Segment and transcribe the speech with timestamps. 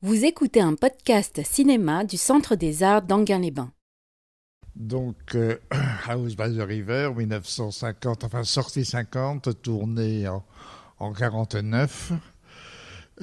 [0.00, 3.72] Vous écoutez un podcast cinéma du Centre des Arts d'Anguin-les-Bains.
[4.76, 5.56] Donc, euh,
[6.06, 10.44] House by the River, 1950, enfin sortie 50, tournée en,
[11.00, 12.12] en 49.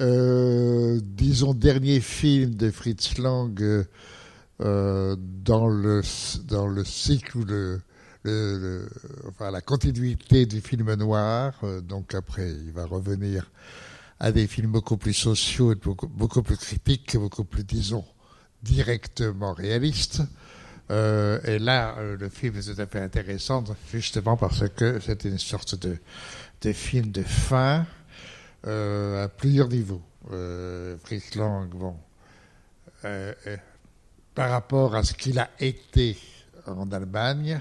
[0.00, 3.58] Euh, disons, dernier film de Fritz Lang
[4.60, 6.02] euh, dans, le,
[6.44, 7.80] dans le cycle le,
[8.24, 8.86] le,
[9.26, 11.54] enfin, la continuité du film noir.
[11.84, 13.50] Donc après, il va revenir
[14.18, 18.04] à des films beaucoup plus sociaux, beaucoup, plus critiques, beaucoup plus, disons,
[18.62, 20.22] directement réalistes.
[20.90, 25.24] Euh, et là, euh, le film est tout à fait intéressant, justement parce que c'est
[25.24, 25.98] une sorte de,
[26.62, 27.86] de film de fin
[28.66, 30.02] euh, à plusieurs niveaux.
[31.04, 31.96] Fritz Lang, bon,
[34.34, 36.18] par rapport à ce qu'il a été
[36.66, 37.60] en Allemagne,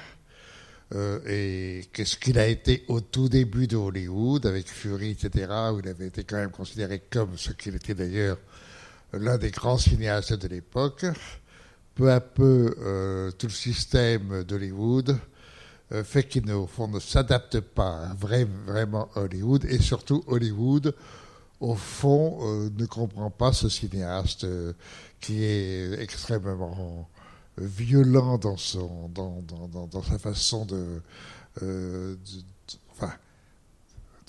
[0.93, 5.79] euh, et qu'est-ce qu'il a été au tout début de Hollywood avec Fury, etc., où
[5.79, 8.37] il avait été quand même considéré comme ce qu'il était d'ailleurs
[9.13, 11.05] l'un des grands cinéastes de l'époque.
[11.95, 15.17] Peu à peu, euh, tout le système d'Hollywood
[15.91, 20.95] euh, fait qu'il ne s'adapte pas à vrai, vraiment Hollywood, et surtout Hollywood,
[21.59, 24.73] au fond, euh, ne comprend pas ce cinéaste euh,
[25.21, 27.07] qui est extrêmement
[27.57, 31.01] violent dans, son, dans, dans, dans, sa façon de,
[31.61, 32.15] euh,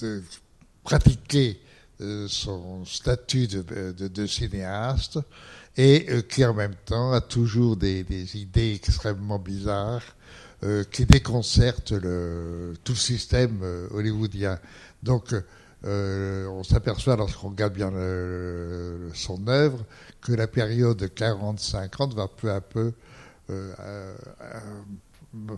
[0.00, 0.22] de,
[0.84, 1.60] pratiquer
[2.00, 5.18] euh, son statut de, cinéaste
[5.76, 10.04] et euh, qui en même temps a toujours des, des idées extrêmement bizarres
[10.90, 14.58] qui déconcertent le, tout le système hollywoodien.
[15.02, 15.34] Donc
[15.84, 17.92] on s'aperçoit lorsqu'on regarde bien
[19.14, 19.84] son œuvre
[20.22, 22.94] que la période de 40-50 va peu à peu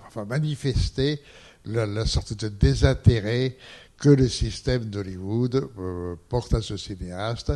[0.06, 1.20] enfin, manifester
[1.64, 3.56] la, sorte de désintérêt
[3.98, 7.52] que le système d'Hollywood euh, porte à ce cinéaste.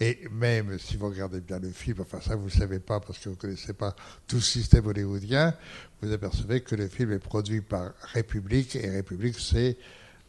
[0.00, 3.18] Et même si vous regardez bien le film, enfin ça vous ne savez pas parce
[3.18, 3.94] que vous ne connaissez pas
[4.26, 5.54] tout le système hollywoodien,
[6.02, 9.76] vous apercevez que le film est produit par République, et République c'est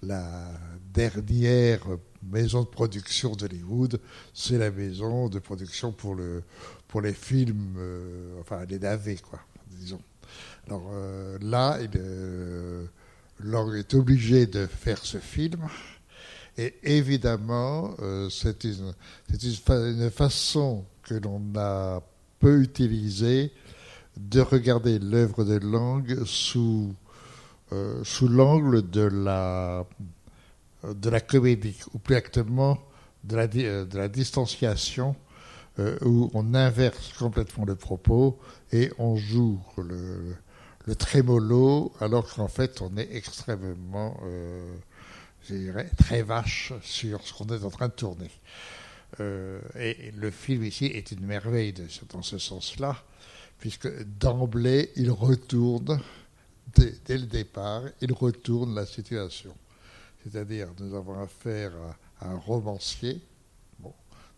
[0.04, 0.52] la
[0.94, 1.82] dernière
[2.32, 4.00] maison de production d'Hollywood,
[4.34, 6.44] c'est la maison de production pour, le,
[6.96, 10.00] pour les films, euh, enfin les navets, quoi, disons.
[10.66, 12.86] Alors euh, là, il, euh,
[13.42, 15.68] Lang est obligé de faire ce film,
[16.58, 17.94] et évidemment,
[18.30, 18.94] c'est une,
[19.30, 22.02] une, une, façon que l'on a
[22.40, 23.52] peu utilisée
[24.16, 26.96] de regarder l'œuvre de Lang sous
[28.04, 29.86] sous l'angle de la,
[30.86, 32.80] de la comédie, ou plus exactement
[33.26, 35.14] de la, de la distanciation,
[35.80, 38.40] euh, où on inverse complètement le propos
[38.72, 40.36] et on joue le,
[40.96, 44.76] trémolo, alors qu'en fait on est extrêmement, euh,
[45.44, 48.32] je dirais, très vache sur ce qu'on est en train de tourner.
[49.20, 51.74] Euh, et le film ici est une merveille
[52.10, 53.04] dans ce sens-là,
[53.60, 56.00] puisque d'emblée il retourne
[56.76, 59.56] dès, le départ, il retourne la situation.
[60.24, 61.72] C'est-à-dire, nous avons affaire
[62.22, 63.22] à, un romancier,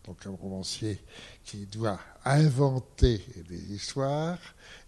[0.08, 0.98] donc un romancier
[1.44, 4.38] qui doit inventer des histoires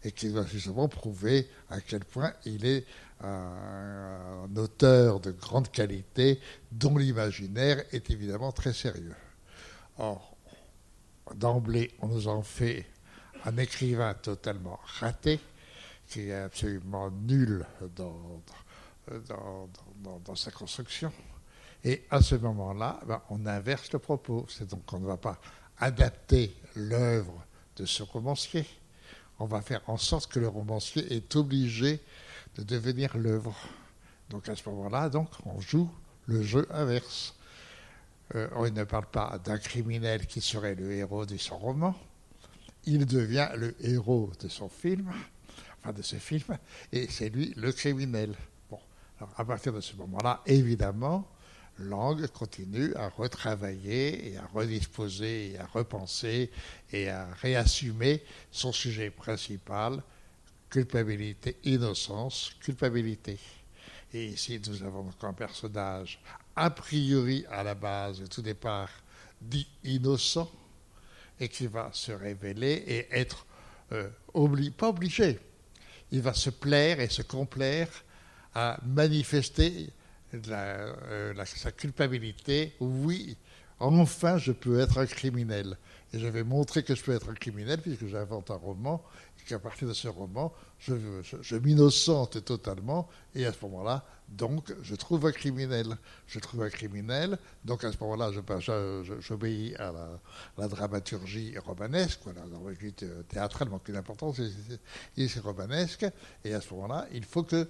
[0.03, 2.87] et qui doit justement prouver à quel point il est
[3.23, 6.41] un, auteur de grande qualité
[6.73, 9.15] dont l'imaginaire est évidemment très sérieux.
[9.99, 10.35] Or,
[11.35, 12.87] d'emblée, on nous en fait
[13.45, 15.39] un écrivain totalement raté,
[16.09, 18.43] qui est absolument nul dans,
[20.25, 21.13] dans, sa construction.
[21.85, 24.47] Et à ce moment-là, ben, on inverse le propos.
[24.49, 25.41] C'est donc qu'on ne va pas
[25.79, 27.45] adapter l'œuvre
[27.77, 28.67] de ce romancier.
[29.39, 32.01] On va faire en sorte que le romancier est obligé
[32.57, 33.55] de devenir l'œuvre.
[34.29, 35.91] Donc à ce moment-là, donc on joue
[36.27, 37.35] le jeu inverse.
[38.35, 41.95] Euh, on ne parle pas d'un criminel qui serait le héros de son roman.
[42.85, 45.13] Il devient le héros de son film
[45.81, 46.59] enfin de ce film,
[46.93, 48.35] et c'est lui le criminel.
[48.71, 48.79] Bon,
[49.19, 51.27] alors à partir de ce moment-là, évidemment,
[51.81, 56.51] Lang continue à retravailler et à redisposer et à repenser
[56.93, 60.03] et à réassumer son sujet principal,
[60.69, 63.39] culpabilité, innocence, culpabilité.
[64.13, 66.21] Et ici, nous avons donc un personnage
[66.57, 68.91] a priori à la base, tout départ,
[69.41, 70.51] dit innocent,
[71.39, 73.47] et qui va se révéler et être
[73.93, 75.39] euh, obli pas obligé,
[76.13, 77.89] il va se plaire et se complaire
[78.55, 79.89] à manifester
[80.49, 80.65] la,
[81.09, 82.75] euh, la, sa culpabilité.
[82.81, 83.37] Oui,
[83.79, 85.77] enfin je peux être un criminel.
[86.13, 89.03] Et je vais montrer que je peux être un criminel puisque j'invente un roman
[89.39, 94.95] et qu'à partir de ce roman, je, m'innocente totalement et à ce moment-là, donc, je
[94.95, 95.97] trouve un criminel.
[96.29, 98.31] Je trouve un criminel, donc à ce moment-là,
[99.19, 99.93] j'obéis à
[100.57, 102.95] la, dramaturgie romanesque, la dramaturgie
[103.29, 104.41] théâtrale manque une importance,
[105.17, 106.07] c'est romanesque,
[106.45, 107.69] et à ce moment-là, il faut que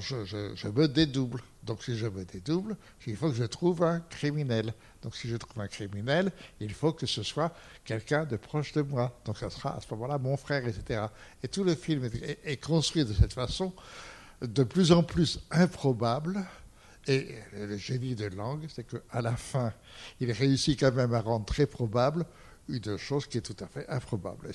[0.00, 1.42] je, me dédouble.
[1.62, 2.76] Donc si je me dédouble,
[3.06, 4.72] il faut que je trouve un criminel.
[5.02, 6.30] Donc si je trouve un criminel,
[6.60, 7.52] il faut que ce soit
[7.84, 9.18] quelqu'un de proche de moi.
[9.24, 11.06] Donc ça sera à ce moment-là mon frère, etc.
[11.42, 12.08] Et tout le film
[12.44, 13.72] est, construit de cette façon,
[14.42, 16.44] de plus en plus improbable.
[17.06, 19.72] Et le génie de Langue, c'est qu'à la fin,
[20.20, 22.26] il réussit quand même à rendre très probable
[22.68, 24.50] une chose qui est tout à fait improbable.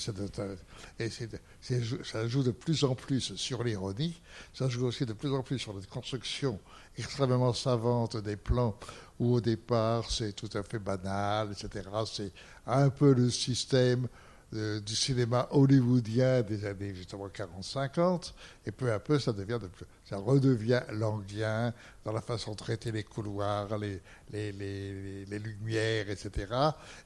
[0.99, 4.21] Et, ça joue de plus en plus sur l'ironie,
[4.53, 6.59] ça joue aussi de plus en plus sur la construction
[6.97, 8.77] extrêmement savante des plans
[9.19, 11.89] où au départ c'est tout à fait banal, etc.
[12.05, 12.31] C'est
[12.67, 14.07] un peu le système
[14.53, 18.33] euh, du cinéma hollywoodien des années justement 40-50,
[18.65, 19.59] et peu à peu ça devient
[20.05, 21.73] ça redevient languien
[22.05, 24.01] dans la façon de traiter les couloirs, les,
[24.31, 26.53] les, les, les lumières, etc.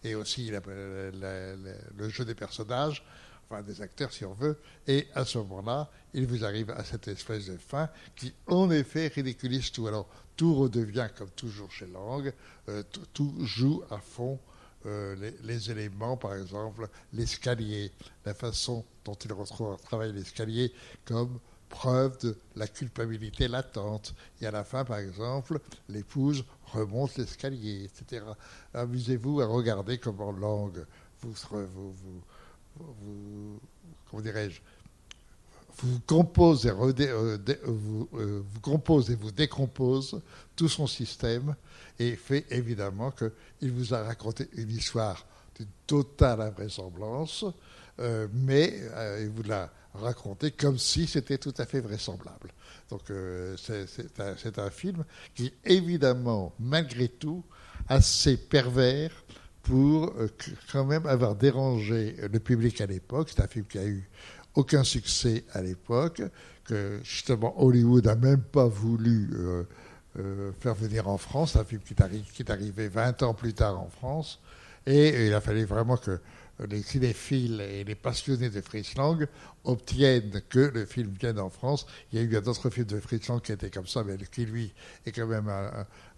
[0.03, 3.03] Et aussi le jeu des personnages,
[3.49, 4.59] enfin des acteurs si on veut.
[4.87, 9.07] Et à ce moment-là, il vous arrive à cette espèce de fin qui, en effet,
[9.07, 9.87] ridiculise tout.
[9.87, 12.31] Alors, tout redevient, comme toujours chez Lang,
[12.69, 12.83] euh,
[13.13, 14.39] tout, joue à fond
[14.85, 17.91] euh, les, éléments, par exemple, l'escalier,
[18.25, 20.71] la façon dont il retrouve travailler l'escalier
[21.05, 21.39] comme
[21.69, 24.13] preuve de la culpabilité latente.
[24.41, 25.59] Et à la fin, par exemple,
[25.89, 28.25] l'épouse remonte l'escalier, etc.
[28.73, 30.85] Amusez-vous à regarder comment Langue
[31.21, 31.93] vous, vous,
[32.75, 33.59] vous,
[34.09, 34.61] comment dirais-je,
[35.79, 40.21] vous compose et, euh, vous, euh, vous compose et vous décompose
[40.55, 41.55] tout son système
[41.99, 45.25] et fait évidemment qu'il vous a raconté une histoire
[45.55, 47.45] d'une totale invraisemblance,
[47.99, 48.81] euh, mais
[49.21, 52.51] il vous l'a raconté comme si c'était tout à fait vraisemblable.
[52.89, 53.01] Donc
[53.57, 55.03] c'est un, un, film
[55.33, 57.43] qui, évidemment, malgré tout,
[57.87, 59.11] assez pervers
[59.63, 60.13] pour
[60.71, 63.29] quand même avoir dérangé le public à l'époque.
[63.35, 64.07] C'est un film qui a eu
[64.57, 66.23] aucun succès à l'époque,
[66.65, 69.63] que justement Hollywood n'a même pas voulu euh,
[70.17, 73.79] euh, faire venir en France, un film qui est, qui arrivé 20 ans plus tard
[73.79, 74.41] en France,
[74.87, 76.19] et il a fallu vraiment que
[76.71, 79.27] les cinéphiles et les passionnés de Fritz Lang
[79.63, 81.85] obtiennent que le film vienne en France.
[82.11, 84.45] Il y a eu d'autres films de Fritz Lang qui étaient comme ça, mais qui
[84.45, 84.73] lui
[85.05, 85.51] est quand même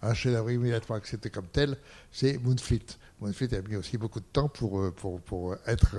[0.00, 1.76] un, chef-d'œuvre immédiatement accepté comme tel,
[2.10, 2.86] c'est Moonfleet.
[3.20, 5.94] Moonfleet a mis aussi beaucoup de temps pour, euh, pour, pour être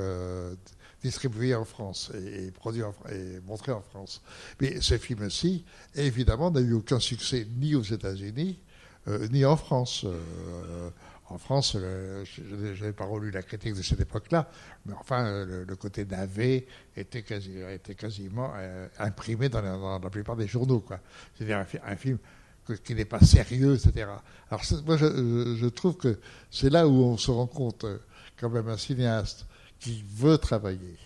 [1.01, 4.21] distribué en France et, produit et montré en France.
[4.59, 5.65] Mais ce film-ci,
[5.95, 8.59] évidemment, n'a eu aucun succès ni aux États-Unis,
[9.07, 10.05] euh, ni en France.
[10.05, 10.89] Euh,
[11.29, 14.49] en France, euh, je n'avais pas relu la critique de cette époque-là,
[14.85, 16.67] mais enfin, le, côté navet
[16.97, 18.51] était, quasi, était quasiment
[18.99, 20.83] imprimé dans la, plupart des journaux.
[21.35, 22.17] C'est-à-dire un, film
[22.83, 24.09] qui n'est pas sérieux, etc.
[24.49, 26.19] Alors moi, je, trouve que
[26.51, 27.85] c'est là où on se rend compte,
[28.37, 29.45] quand même, un cinéaste
[29.81, 30.97] qui veut travailler,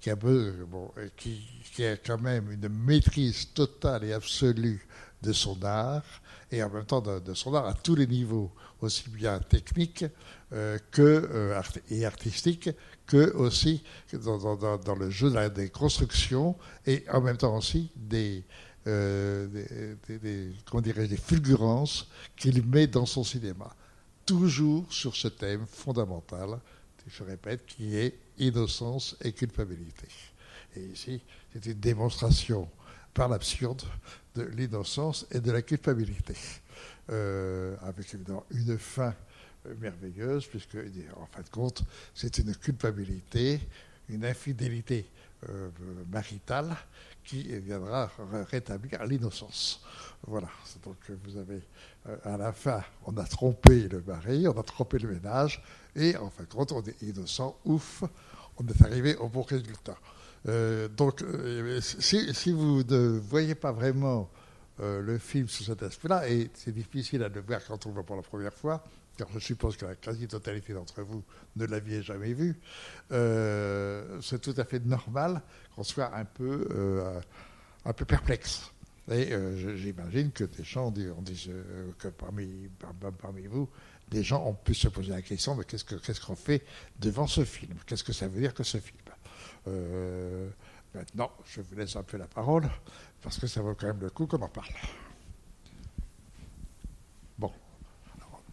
[0.00, 4.84] qui a, bon, qui, a quand même une maîtrise totale et absolue
[5.22, 6.02] de son art,
[6.50, 8.50] et en même temps de, son art à tous les niveaux,
[8.80, 10.04] aussi bien technique
[10.52, 12.70] euh, euh, et artistique,
[13.06, 16.56] que aussi dans, le jeu des constructions,
[16.86, 18.42] et en même temps aussi des,
[18.86, 19.46] euh,
[20.08, 20.48] des,
[21.08, 23.74] des fulgurances qu'il met dans son cinéma.
[24.24, 26.58] Toujours sur ce thème fondamental
[27.06, 30.08] je répète, qui est innocence et culpabilité.
[30.76, 31.20] Et ici,
[31.52, 32.68] c'est une démonstration
[33.12, 33.82] par l'absurde
[34.34, 36.34] de l'innocence et de la culpabilité,
[37.10, 39.14] euh, avec évidemment une fin
[39.66, 40.76] euh, merveilleuse, puisque
[41.16, 41.84] en fin de compte,
[42.14, 43.60] c'est une culpabilité,
[44.08, 45.06] une infidélité
[45.48, 45.70] euh,
[46.10, 46.76] maritale
[47.22, 48.10] qui viendra
[48.50, 49.82] rétablir l'innocence.
[50.26, 50.48] Voilà,
[50.82, 51.62] donc vous avez
[52.24, 55.62] à la fin, on a trompé le mari, on a trompé le ménage,
[55.96, 58.02] et en fin de compte, on est innocent, ouf,
[58.58, 59.96] on est arrivé au bon résultat.
[60.48, 64.30] Euh, donc, euh, si, vous ne voyez pas vraiment
[64.80, 67.94] euh, le film sous cet aspect-là, et c'est difficile à le voir quand on le
[67.94, 68.84] voit pour la première fois,
[69.16, 71.22] car je suppose que la quasi-totalité d'entre vous
[71.56, 72.58] ne l'aviez jamais vu,
[73.10, 75.40] c'est tout à fait normal
[75.74, 77.04] qu'on soit un peu,
[77.84, 78.72] un peu perplexe.
[79.08, 79.30] Et
[79.76, 81.50] j'imagine que des gens disent,
[81.98, 82.68] que parmi,
[83.20, 83.68] parmi vous,
[84.08, 86.64] des gens ont pu se poser la question de qu'est-ce qu'on fait
[86.98, 87.76] devant ce film?
[87.86, 88.98] Qu'est-ce que ça veut dire que ce film?
[89.66, 90.48] Euh,
[90.94, 92.70] Maintenant, je vous laisse un peu la parole,
[93.20, 94.72] parce que ça vaut quand même le coup qu'on en parle.
[97.36, 97.52] Bon.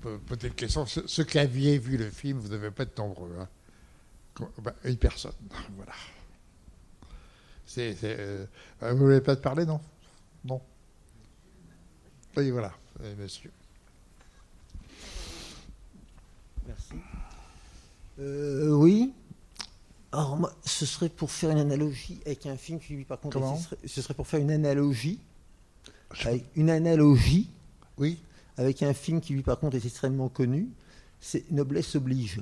[0.02, 0.88] peut-être une question.
[0.88, 3.38] Ceux, qui aviez vu le film, vous ne devez pas être nombreux.
[3.40, 3.48] Hein.
[4.58, 5.36] Ben, une personne.
[5.76, 5.94] Voilà.
[7.78, 8.46] Euh,
[8.82, 9.80] vous ne voulez pas te parler, non?
[10.44, 10.62] Non?
[12.36, 12.74] Oui, voilà,
[13.18, 13.52] monsieur.
[16.68, 16.96] Merci.
[18.22, 19.14] Euh, oui.
[20.12, 23.40] Alors, moi, ce serait pour faire une analogie avec un film qui, lui, par contre,
[23.86, 25.20] ce serait, pour faire une analogie.
[26.26, 27.50] Avec une analogie.
[27.98, 28.20] Oui.
[28.58, 30.70] Avec un film qui, lui, par contre, est extrêmement connu.
[31.20, 32.42] C'est Noblesse oblige.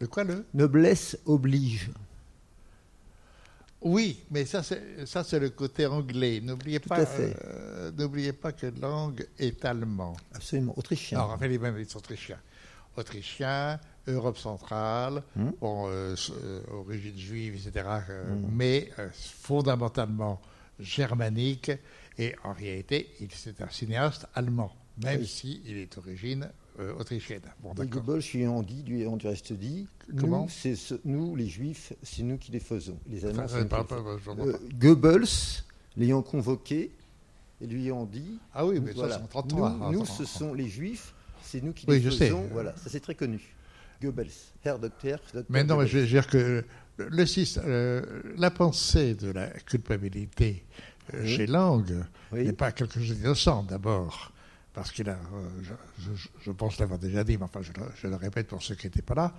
[0.00, 1.90] De quoi le Noblesse oblige.
[3.82, 6.40] Oui, mais ça c'est ça c'est le côté anglais.
[6.42, 10.16] N'oubliez pas, euh, n'oubliez pas que langue est allemand.
[10.34, 11.18] Absolument, autrichien.
[11.18, 12.38] Non, enfin les mêmes sont autrichiens,
[12.96, 15.50] autrichien, Europe centrale, hmm.
[15.60, 17.86] bon, euh, euh, origine juive, etc.
[18.08, 18.46] Hmm.
[18.52, 20.40] Mais fondamentalement
[20.78, 21.72] germanique
[22.18, 24.72] et en réalité, c'est un cinéaste allemand,
[25.02, 26.48] même s'il si est d'origine
[26.78, 27.42] euh, autrichienne.
[27.62, 29.86] Bon, Goebbels, lui ont dit, lui on du reste dit,
[30.18, 32.98] Comment nous, nous, les Juifs, c'est nous qui les faisons.
[33.08, 35.26] Les Allemands, enfin, pas, pas, euh, Goebbels,
[35.96, 36.90] l'ayant convoqué,
[37.60, 38.38] et lui ont dit.
[38.54, 41.14] Ah oui, mais voilà, Nous, nous ce sont les Juifs,
[41.46, 42.46] c'est nous qui les faisons.
[42.52, 43.40] Voilà, ça c'est très connu.
[44.02, 44.30] Goebbels,
[44.64, 45.20] Herr Docteur.
[45.48, 46.64] Mais non, mais je veux dire que
[46.98, 50.64] le, le, la pensée de la culpabilité
[51.14, 51.84] euh, chez Lang
[52.32, 54.32] n'est pas quelque chose d'innocent d'abord
[54.74, 57.72] parce qu'il a, euh, je, pense l'avoir déjà dit, mais enfin je
[58.06, 59.32] le, répète pour ceux qui n'étaient pas là,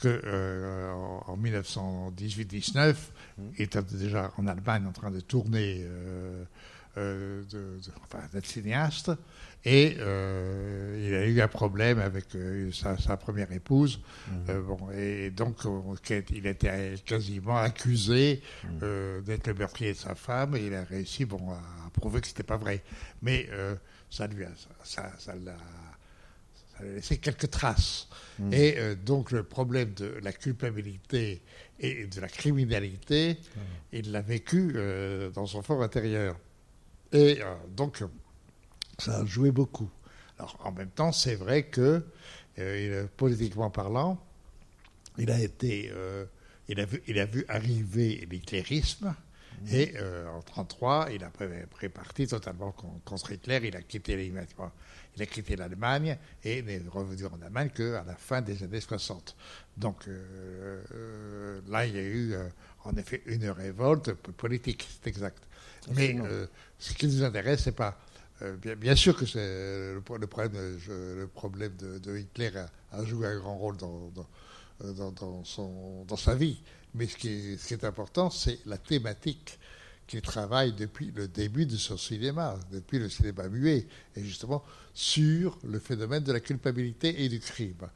[0.00, 0.90] que euh,
[1.26, 3.42] en 1918-19, mmh.
[3.58, 5.86] il était déjà en Allemagne en train de tourner,
[6.96, 7.42] euh,
[8.32, 9.10] d'être cinéaste,
[9.64, 12.26] et il a eu un problème avec
[12.72, 14.60] sa, première épouse, mmh.
[14.60, 15.58] bon, et donc
[16.30, 19.20] il était quasiment accusé mmh.
[19.22, 22.32] d'être le meurtrier de sa femme, et il a réussi bon, à prouver que ce
[22.32, 22.82] n'était pas vrai.
[23.22, 23.48] Mais
[24.10, 24.50] ça lui a,
[24.82, 28.08] ça, ça, a, laissé quelques traces.
[28.38, 28.52] Hmm.
[28.52, 31.42] Et euh, donc le problème de la culpabilité
[31.78, 33.38] et de la criminalité,
[33.92, 36.36] il l'a vécu euh, dans son fort intérieur.
[37.12, 38.02] Et euh, donc
[38.98, 39.90] ça a joué beaucoup.
[40.38, 42.04] Alors en même temps, c'est vrai que
[43.16, 44.22] politiquement parlant,
[45.16, 45.90] il a été,
[46.68, 49.14] il a vu, il a vu arriver l'hitlérisme
[49.68, 52.72] et euh, en 1933, il a pris parti totalement
[53.04, 53.60] contre Hitler.
[53.64, 54.32] Il a quitté,
[55.16, 59.36] il a quitté l'Allemagne et n'est revenu en Allemagne qu'à la fin des années 60.
[59.76, 62.34] Donc euh, euh, là, il y a eu
[62.84, 65.42] en effet une révolte politique, c'est exact.
[65.94, 66.16] Mais
[66.78, 67.98] ce qui nous intéresse, c'est pas.
[68.78, 72.50] Bien, sûr que c'est le, problème, le problème de, Hitler
[72.90, 74.10] a, joué un grand rôle dans,
[74.80, 76.62] dans, dans, son, dans sa vie.
[76.94, 79.58] Mais ce qui est, important, c'est la thématique
[80.10, 83.86] qu'il travaille depuis le début de son cinéma, depuis le cinéma muet,
[84.16, 87.86] et justement sur le phénomène de la culpabilité et du crime.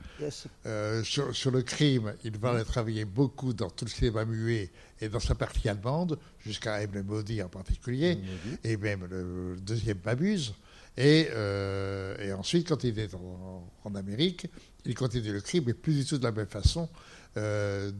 [0.64, 5.08] Euh, sur, le crime, il va le travailler beaucoup dans tout le cinéma muet et
[5.08, 8.18] dans sa partie allemande, jusqu'à le Maudit en particulier,
[8.62, 10.54] et même le, deuxième Babuse.
[10.96, 14.46] Et, euh, et, ensuite, quand il est en, en, Amérique,
[14.84, 16.88] il continue le crime, mais plus du tout de la même façon.
[17.36, 17.90] Euh,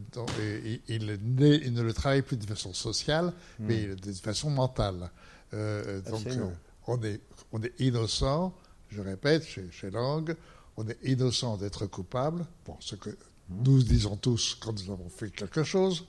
[0.87, 3.65] il, ne le travaille plus de façon sociale, hmm.
[3.65, 5.09] mais de façon mentale.
[5.53, 6.49] Euh, donc, euh,
[6.87, 7.19] on, est,
[7.51, 8.55] on est innocent,
[8.89, 10.35] je répète, chez, chez Lang,
[10.77, 12.45] on est innocent d'être coupable.
[12.65, 13.63] Bon, ce que hmm.
[13.63, 16.05] nous disons tous quand nous avons fait quelque chose,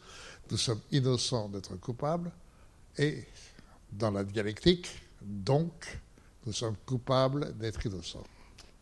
[0.50, 2.30] nous sommes innocents d'être coupables.
[2.98, 3.24] Et
[3.92, 4.88] dans la dialectique,
[5.20, 5.98] donc,
[6.46, 8.24] nous sommes coupables d'être innocents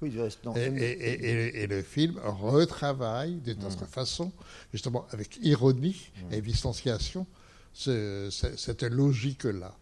[0.07, 3.89] et, le film retravaille d'une autre mmh.
[3.89, 4.33] façon,
[4.73, 6.35] justement avec ironie mmh.
[6.35, 7.27] et distanciation,
[7.75, 9.77] cette logique-là.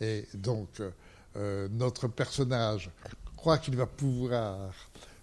[0.00, 0.80] Et donc,
[1.36, 2.90] euh, notre personnage
[3.36, 4.72] croit qu'il va pouvoir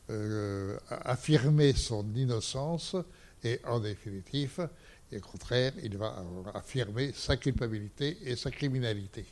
[0.09, 2.95] euh, affirmer son innocence,
[3.43, 4.67] et en définitive,
[5.11, 9.25] et au contraire, il va affirmer sa culpabilité et sa criminalité.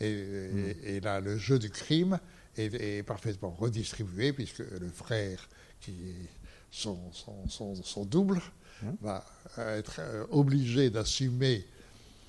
[0.00, 0.98] Et, mmh.
[1.02, 2.18] là, le jeu du crime
[2.56, 5.48] est, parfaitement redistribué, puisque le frère,
[5.80, 6.28] qui est
[6.70, 6.98] son,
[7.48, 8.40] son, double,
[8.82, 8.88] mmh.
[9.00, 9.24] va
[9.56, 11.64] être euh, obligé d'assumer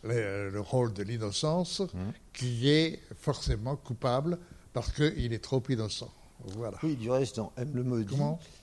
[0.04, 2.00] le, rôle de l'innocence, mmh.
[2.34, 4.38] qui est forcément coupable
[4.74, 6.14] parce qu'il est trop innocent.
[6.44, 6.78] Voilà.
[6.84, 8.18] Oui, du reste, dans M le maudit,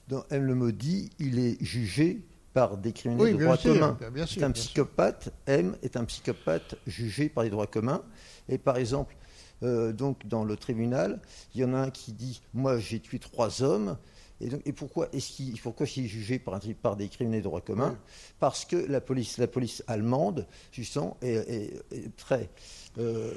[0.07, 2.21] dans M le maudit, il est jugé
[2.53, 3.97] par des criminels de droit commun.
[4.27, 5.33] C'est un psychopathe.
[5.47, 8.03] M est un psychopathe jugé par les droits communs.
[8.47, 9.15] Et par exemple,
[9.61, 11.21] euh, donc dans le tribunal,
[11.53, 13.97] il y en a un qui dit Moi, j'ai tué trois hommes.
[14.41, 17.61] Et, donc, et pourquoi est-ce qu'il pourquoi est jugé par, par, des criminels de droit
[17.61, 17.97] commun?
[18.39, 21.71] Parce que la police, la police allemande, justement, est,
[22.17, 22.49] très
[22.97, 23.31] euh,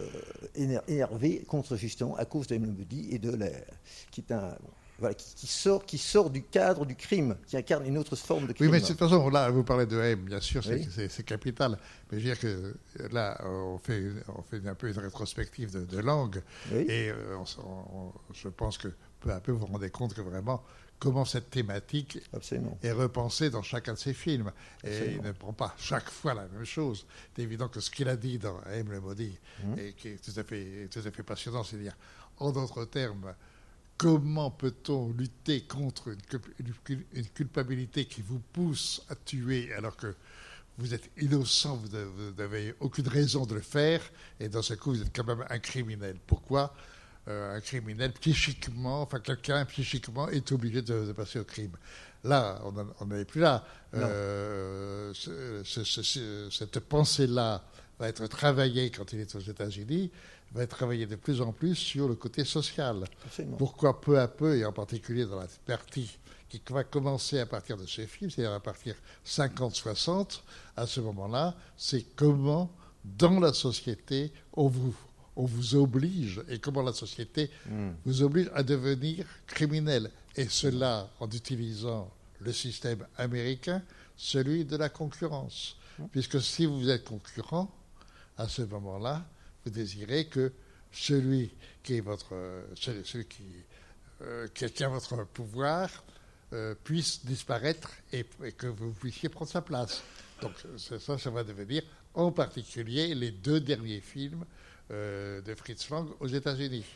[0.88, 3.66] énervée contre, justement, à cause de Mlebudi et de l'air,
[4.11, 4.56] qui est un.
[4.98, 8.52] Voilà, qui, sort, qui sort du cadre du crime, qui incarne une autre forme de
[8.52, 8.66] crime.
[8.66, 11.78] Oui, mais de toute façon, là, vous parlez de haine, bien sûr, c'est capital.
[12.10, 12.74] Mais je veux dire que
[13.12, 16.42] là, on fait, on fait un peu une rétrospective de, langue.
[16.72, 17.36] Et euh,
[18.32, 18.88] je pense que
[19.20, 20.62] peu à peu, vous vous rendez compte que vraiment,
[20.98, 22.18] comment cette thématique
[22.82, 24.50] est repensée dans chacun de ses films.
[24.84, 27.06] Et il ne prend pas chaque fois la même chose.
[27.34, 29.78] C'est évident que ce qu'il a dit dans Aime le maudit, mmh.
[29.78, 31.96] et qui est tout à fait, tout à fait passionnant, c'est à dire,
[32.38, 33.34] en d'autres termes,
[33.98, 36.14] Comment peut-on lutter contre
[36.58, 40.14] une, culpabilité qui vous pousse à tuer alors que
[40.78, 44.02] vous êtes innocent, vous n'avez aucune raison de le faire,
[44.38, 46.18] et dans ce coup, vous êtes quand même un criminel?
[46.26, 46.74] Pourquoi?
[47.28, 51.72] Euh, un criminel psychiquement, enfin quelqu'un psychiquement est obligé de, passer au crime
[52.22, 52.60] Là,
[53.00, 53.64] on n'est plus là.
[53.94, 57.64] Euh, cette pensée-là
[57.98, 60.10] va être travaillée quand il est aux États-Unis
[60.56, 63.04] va travailler de plus en plus sur le côté social.
[63.58, 67.76] Pourquoi peu à peu, et en particulier dans la partie qui va commencer à partir
[67.76, 68.94] de ce film, c'est-à-dire à partir
[69.26, 70.40] 50-60,
[70.76, 72.70] à ce moment-là, c'est comment,
[73.04, 74.94] dans la société, on vous,
[75.34, 77.90] on vous oblige, et comment la société hmm.
[78.04, 80.10] vous oblige à devenir criminel.
[80.36, 82.10] Et cela en utilisant
[82.40, 83.82] le système américain,
[84.16, 85.76] celui de la concurrence.
[85.98, 86.06] Hmm.
[86.12, 87.70] Puisque si vous êtes concurrent,
[88.38, 89.25] à ce moment-là,
[89.66, 90.52] vous désirez que
[90.92, 91.50] celui
[91.82, 92.35] qui est votre,
[92.76, 93.42] celui, qui,
[94.23, 95.90] euh, tient votre pouvoir
[96.52, 98.25] euh, puisse disparaître et,
[98.56, 100.02] que vous puissiez prendre sa place.
[100.40, 101.82] Donc ça, ça va devenir
[102.14, 104.44] en particulier les deux derniers films
[104.92, 106.87] euh, de Fritz Lang aux États-Unis.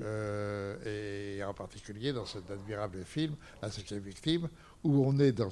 [0.00, 4.50] et en particulier dans cet admirable film, La septième victime,
[4.84, 5.50] où on est dans,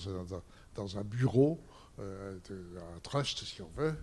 [0.98, 1.58] un bureau,
[1.98, 3.96] un trust si on veut,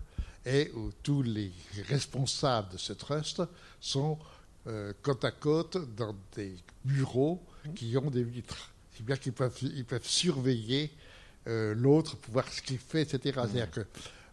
[0.46, 1.52] et où tous les
[1.88, 3.42] responsables de ce trust
[3.80, 4.18] sont
[4.66, 7.42] euh, côte à côte dans des bureaux
[7.74, 8.70] qui ont des vitres.
[8.92, 10.90] C'est bien qu'ils peuvent, ils peuvent surveiller
[11.46, 13.18] euh, l'autre pour voir ce qu'il fait, etc.
[13.34, 13.80] C'est-à-dire que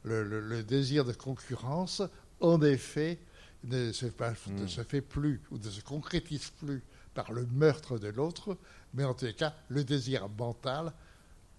[0.04, 2.02] le, désir de concurrence,
[2.40, 3.20] en effet,
[3.64, 4.06] ne se,
[4.48, 6.82] ne se, fait plus ou ne se concrétise plus
[7.14, 8.58] par le meurtre de l'autre,
[8.94, 10.94] mais en tous les cas, le désir mental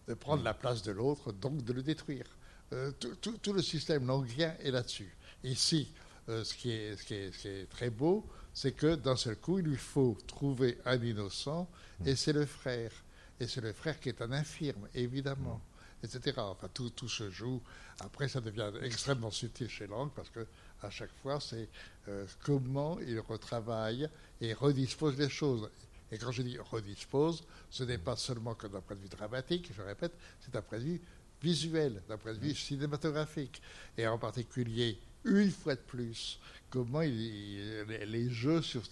[0.08, 2.26] de prendre la place de l'autre, donc de le détruire.
[2.72, 5.14] Euh, tout, le système languien est là-dessus.
[5.44, 5.92] Ici,
[6.28, 7.14] euh, ce, qui est, ce, qui
[7.48, 11.68] est, très beau, c'est que d'un seul coup, il lui faut trouver un innocent,
[12.00, 12.08] mm.
[12.08, 12.92] et c'est le frère.
[13.40, 15.60] Et c'est le frère qui est un infirme, évidemment,
[16.02, 16.06] mm.
[16.06, 16.36] etc.
[16.38, 17.60] Enfin, tout, tout se joue.
[18.00, 20.46] Après, ça devient extrêmement subtil chez Lang, parce que
[20.82, 21.68] à chaque fois, c'est
[22.08, 24.08] euh, comment il retravaille
[24.40, 25.68] et redispose les choses.
[26.10, 29.70] Et quand je dis redispose, ce n'est pas seulement que d'un point de vue dramatique,
[29.74, 31.00] je répète, c'est d'un point de vue
[31.42, 33.60] visuel, d'un point de vue cinématographique,
[33.96, 36.38] et en particulier, une fois de plus,
[36.70, 38.82] comment les, jeux sur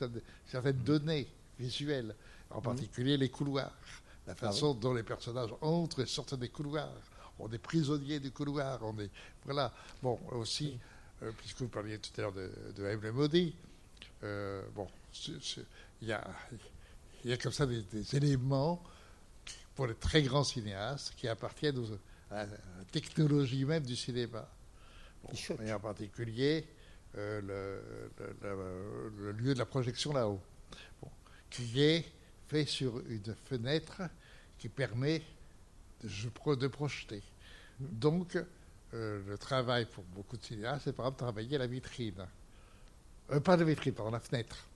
[0.46, 1.26] certaines données
[1.58, 2.14] visuelles,
[2.50, 3.72] en particulier les couloirs,
[4.26, 6.92] la ah façon dont les personnages entrent et sortent des couloirs.
[7.38, 9.10] On est prisonniers du couloir, on est...
[9.44, 9.72] Voilà.
[10.02, 10.78] Bon, aussi,
[11.22, 13.00] euh, puisque vous parliez tout à l'heure de, de M.
[13.02, 13.54] Le Maudit,
[14.22, 14.88] euh, bon,
[16.02, 16.22] il y a,
[17.24, 18.82] y a comme ça des, des, éléments
[19.74, 21.98] pour les très grands cinéastes qui appartiennent aux,
[22.30, 22.46] la,
[22.90, 24.48] technologie même du cinéma.
[25.62, 26.66] et en particulier
[27.16, 27.82] euh,
[29.18, 30.40] le, lieu de la projection là-haut,
[31.48, 32.04] qui est
[32.48, 34.02] fait sur une fenêtre
[34.58, 35.22] qui permet
[36.02, 37.22] de, de projeter.
[37.78, 38.36] Donc,
[38.92, 42.26] euh, le travail pour beaucoup de cinéastes, c'est par exemple travailler la vitrine.
[43.32, 44.66] Euh, pas la vitrine, pardon, la fenêtre.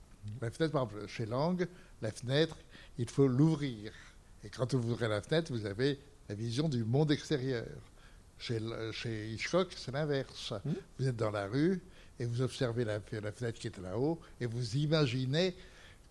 [0.41, 1.67] La fenêtre, par exemple, chez Lang,
[2.01, 2.57] la fenêtre,
[2.97, 3.91] il faut l'ouvrir.
[4.43, 7.65] Et quand vous ouvrez la fenêtre, vous avez la vision du monde extérieur.
[8.37, 8.59] Chez,
[8.91, 10.53] chez Hitchcock, c'est l'inverse.
[10.65, 10.73] Hmm?
[10.99, 11.81] Vous êtes dans la rue
[12.19, 15.55] et vous observez la, la fenêtre qui est là-haut et vous imaginez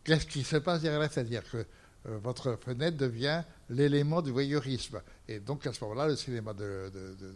[0.05, 1.31] qu'est-ce qui se passe derrière la fenêtre.
[1.31, 1.66] C'est-à-dire que
[2.07, 5.00] euh, votre fenêtre devient l'élément du voyeurisme.
[5.27, 6.90] Et donc à ce moment-là, le cinéma de,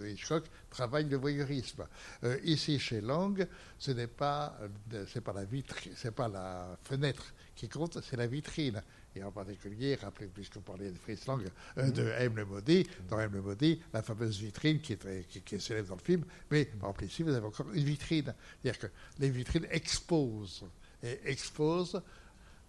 [0.06, 1.86] Hitchcock travaille le voyeurisme.
[2.24, 3.46] Euh, ici, chez Lang,
[3.78, 4.58] ce n'est pas,
[4.92, 8.82] euh, c'est pas la vitrine, c'est pas la fenêtre qui compte, c'est la vitrine
[9.16, 11.42] et en particulier, rappelez, puisque vous parlez de Fritz Lang,
[11.78, 12.34] euh, de M.
[12.36, 13.32] le Maudit, dans M.
[13.32, 16.90] le Maudit, la fameuse vitrine qui est, qui, est célèbre dans le film, mais par
[16.90, 18.34] exemple ici, vous avez encore une vitrine.
[18.62, 18.86] C'est-à-dire que
[19.18, 20.64] les vitrines exposent,
[21.02, 22.00] et exposent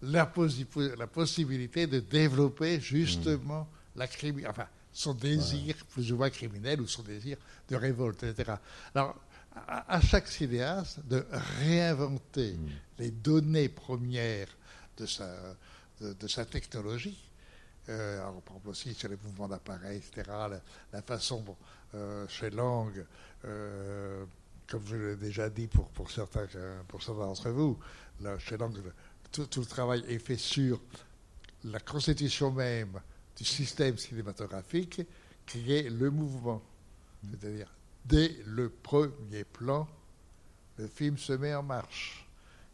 [0.02, 0.32] la,
[0.96, 4.06] la possibilité de développer justement la
[4.48, 7.36] enfin, son désir plus ou moins criminel ou son désir
[7.68, 8.54] de révolte, etc.
[8.94, 9.16] Alors,
[9.66, 11.24] à, chaque cinéaste de
[11.58, 12.68] réinventer mm.
[12.98, 14.48] les données premières
[14.96, 15.28] de sa,
[16.00, 17.18] de, sa technologie.
[17.88, 20.30] Euh, on par aussi sur les mouvements d'appareil, etc.,
[20.92, 21.44] la, façon
[21.94, 22.92] euh, chez Lang,
[23.44, 24.24] euh,
[24.68, 26.46] comme je l'ai déjà dit pour, pour certains,
[27.08, 27.78] d'entre vous,
[28.38, 28.76] chez Lang,
[29.32, 30.80] tout, le travail est fait sur
[31.64, 33.00] la constitution même
[33.36, 35.02] du système cinématographique
[35.46, 36.62] qui est le mouvement.
[37.30, 37.72] C'est-à-dire,
[38.04, 39.88] dès le premier plan,
[40.76, 42.26] le film se met en marche.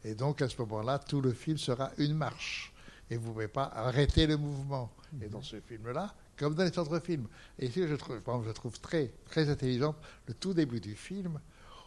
[0.05, 2.73] Et donc, à ce moment-là, tout le film sera une marche.
[3.11, 4.90] Et vous ne pouvez pas arrêter le mouvement.
[5.23, 7.27] Et dans ce film-là, comme dans les autres films.
[7.59, 11.40] Et ici, je trouve, très, très intelligente le tout début du film,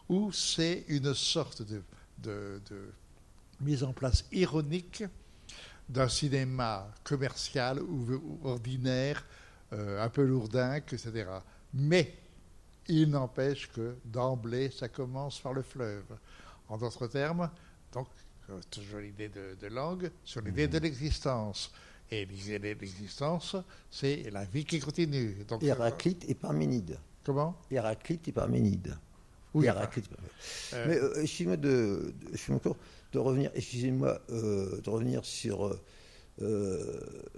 [0.08, 1.82] où c'est une sorte de,
[3.60, 5.04] mise en place ironique
[5.88, 9.24] d'un cinéma commercial ou, ordinaire,
[9.72, 11.26] euh, un peu lourdingue, etc.
[11.74, 12.16] Mais
[12.88, 16.16] il n'empêche que d'emblée, ça commence par le fleuve.
[16.68, 17.50] En d'autres termes,
[17.92, 18.08] donc,
[18.70, 21.72] toujours l'idée de, langue, sur l'idée de l'existence.
[22.10, 23.56] Et l'idée de l'existence,
[23.90, 25.44] c'est la vie qui continue.
[25.48, 26.98] Donc, Héraclite et Parménide.
[27.24, 27.56] Comment?
[27.70, 28.96] Héraclite et Parménide.
[29.54, 30.06] Oui, Héraclite.
[30.74, 32.12] Euh, Mais euh, excusez-moi de,
[33.12, 35.78] de revenir, excusez-moi de revenir sur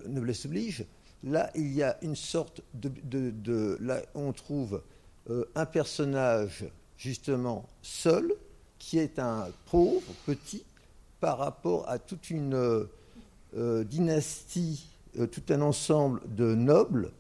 [0.07, 0.85] Noblesse oblige.
[1.25, 2.91] Là, il y a une sorte de,
[3.31, 4.83] de là, on trouve
[5.55, 6.65] un personnage
[6.97, 8.35] justement seul
[8.79, 10.65] qui est un pauvre, petit,
[11.23, 12.89] par rapport à toute une
[13.55, 14.89] euh, dynastie,
[15.21, 17.13] euh, tout un ensemble de nobles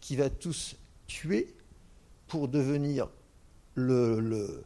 [0.00, 0.74] qui va tous
[1.06, 1.54] tuer
[2.26, 3.08] pour devenir
[3.76, 4.64] le,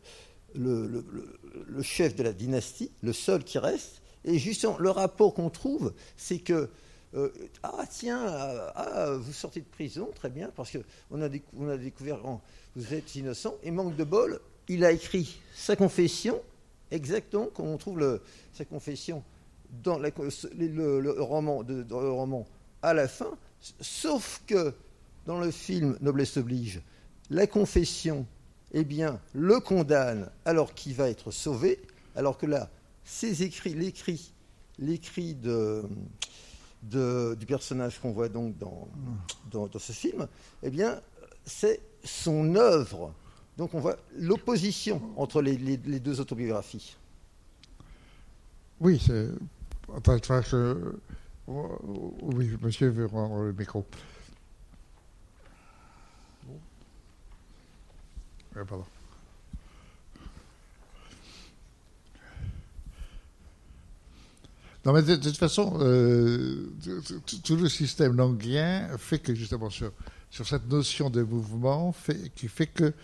[1.82, 4.00] chef de la dynastie, le seul qui reste.
[4.24, 6.70] Et justement, le rapport qu'on trouve, c'est que
[7.12, 7.28] euh,
[7.62, 8.24] ah tiens,
[8.74, 12.28] ah, vous sortez de prison, très bien, parce qu'on a, on a découvert, que
[12.76, 16.40] vous êtes innocent, et manque de bol, il a écrit sa confession,
[16.90, 18.20] exactement comme on trouve
[18.52, 19.22] sa confession
[19.82, 22.46] dans le, roman,
[22.82, 23.36] à la fin,
[23.80, 24.74] sauf que
[25.26, 26.80] dans le film Noblesse oblige,
[27.30, 28.26] la confession,
[28.72, 31.80] eh bien, le condamne alors qu'il va être sauvé,
[32.16, 32.68] alors que là,
[33.04, 34.32] ses écrits, l'écrit,
[34.78, 38.88] l'écrit du personnage qu'on voit donc dans,
[39.50, 40.26] dans, ce film,
[40.62, 41.00] eh bien,
[41.44, 43.12] c'est son œuvre
[43.60, 46.96] donc on voit l'opposition entre les, deux autobiographies.
[48.80, 49.28] Oui, c'est.
[51.46, 53.84] Oui, monsieur veut rendre le micro.
[58.54, 58.86] pardon.
[64.86, 66.72] Non, mais de, toute façon, euh,
[67.44, 69.92] tout le système languien fait que justement sur,
[70.30, 72.94] sur cette notion de mouvement, fait, qui fait que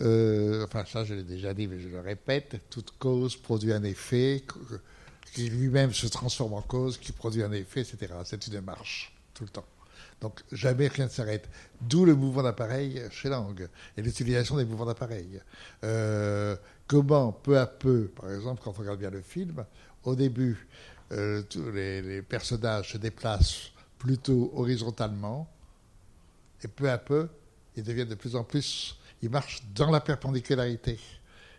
[0.00, 3.82] euh, enfin ça je l'ai déjà dit, mais je le répète, toute cause produit un
[3.82, 4.44] effet,
[5.34, 8.14] qui lui-même se transforme en cause, qui produit un effet, etc.
[8.24, 9.66] C'est une marche, tout le temps.
[10.20, 11.48] Donc jamais rien ne s'arrête.
[11.80, 15.40] D'où le mouvement d'appareil chez Lang et l'utilisation des mouvements d'appareil.
[15.84, 16.56] Euh,
[16.86, 19.64] comment, peu à peu, par exemple, quand on regarde bien le film,
[20.04, 20.66] au début,
[21.12, 25.48] euh, tous les, les, personnages se déplacent plutôt horizontalement,
[26.62, 27.28] et peu à peu,
[27.76, 30.98] ils deviennent de plus en plus il marche dans la perpendicularirité.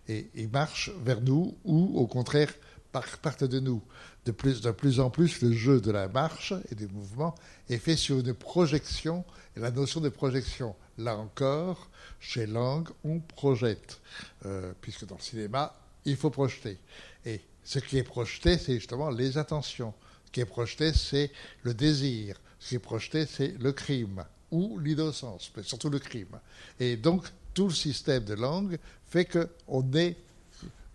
[0.07, 2.51] Et il marche vers nous ou, au contraire,
[2.91, 3.81] partent de nous.
[4.25, 7.35] De plus, de plus en plus, le jeu de la marche et des mouvements
[7.69, 9.23] est fait sur une projection,
[9.55, 13.99] et la notion de projection, là encore, chez Lang, on projette,
[14.45, 16.77] euh, puisque dans le cinéma, il faut projeter.
[17.25, 19.93] Et ce qui est projeté, c'est justement les intentions.
[20.25, 21.31] Ce qui est projeté, c'est
[21.63, 22.35] le désir.
[22.59, 26.39] Ce qui est projeté, c'est le crime ou l'innocence, mais surtout le crime.
[26.79, 30.15] Et donc, tout le système de langue fait qu'on est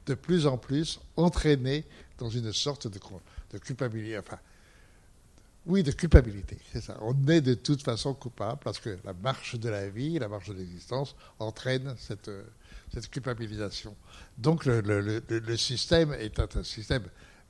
[0.07, 1.85] de plus en plus entraîné
[2.19, 2.99] dans une sorte de,
[3.59, 4.19] culpabilité.
[4.19, 4.38] Enfin,
[5.67, 6.99] oui, de culpabilité, c'est ça.
[7.01, 10.49] On est de toute façon coupable parce que la marche de la vie, la marche
[10.49, 12.31] de l'existence entraîne cette,
[13.11, 13.97] culpabilisation.
[14.37, 17.05] Donc le, système est un, système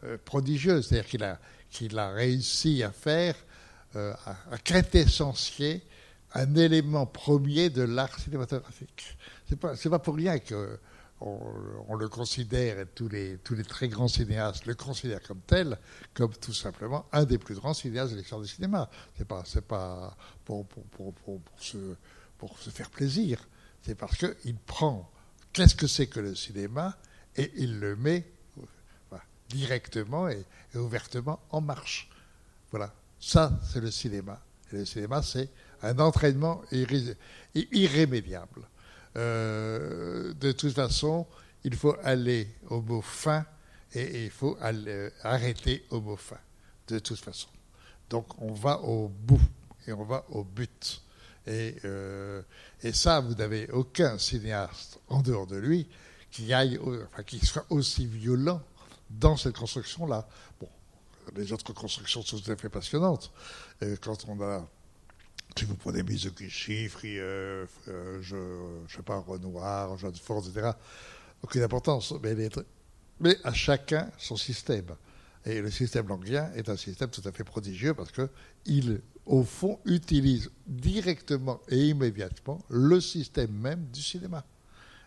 [0.05, 1.38] euh, prodigieux, c'est-à-dire
[1.71, 3.35] qu'il a, réussi à faire,
[3.97, 4.59] euh, à, à
[6.35, 9.16] un élément premier de l'art cinématographique.
[9.49, 10.79] C'est pas, pas pour rien que
[11.20, 15.79] on, le considère, et tous les, tous les très grands cinéastes le considèrent comme tel,
[16.12, 18.90] comme tout simplement un des plus grands cinéastes de l'histoire du cinéma.
[19.16, 21.97] C'est pas, pas pour, pour, pour, pour, se,
[22.37, 23.47] pour se faire plaisir.
[23.83, 25.11] C'est parce qu'il prend
[25.53, 26.97] qu'est-ce que c'est que le cinéma
[27.37, 28.31] et il le met
[29.49, 30.44] directement et,
[30.75, 32.11] et ouvertement en marche.
[32.70, 34.42] Voilà, ça c'est le cinéma.
[34.73, 35.49] Et le cinéma, c'est
[35.85, 36.62] un entraînement
[37.55, 38.68] irrémédiable.
[39.16, 41.27] Euh, de toute façon,
[41.62, 43.44] il faut aller au mot fin
[43.94, 44.57] et, il faut
[45.23, 46.38] arrêter au mot fin,
[46.88, 47.49] de toute façon.
[48.11, 49.40] Donc on va au bout
[49.87, 51.03] et on va au but.
[51.47, 52.42] Et, euh,
[52.92, 55.88] ça, vous n'avez aucun cinéaste en dehors de lui
[56.31, 56.81] qui aille,
[57.27, 58.61] qui soit aussi violent
[59.09, 60.27] dans cette construction-là.
[60.61, 60.68] Bon,
[61.37, 63.31] les autres constructions sont tout à fait passionnantes.
[63.81, 64.66] Et quand on a
[65.57, 70.71] si vous prenez Mizoguchi, euh, euh, je ne sais pas, Renoir, Jean de Force, etc.,
[71.43, 72.12] aucune importance.
[73.21, 74.97] Mais, à chacun son système.
[75.45, 79.79] Et le système languien est un système tout à fait prodigieux parce qu'il, au fond,
[79.85, 84.45] utilise directement et immédiatement le système même du cinéma.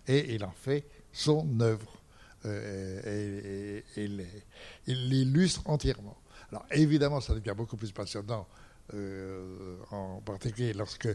[0.07, 2.01] Et il en fait son œuvre.
[2.45, 4.03] Euh, et,
[4.85, 6.15] il l'illustre entièrement.
[6.51, 8.47] Alors évidemment, ça devient beaucoup plus passionnant
[8.93, 11.09] en particulier lorsque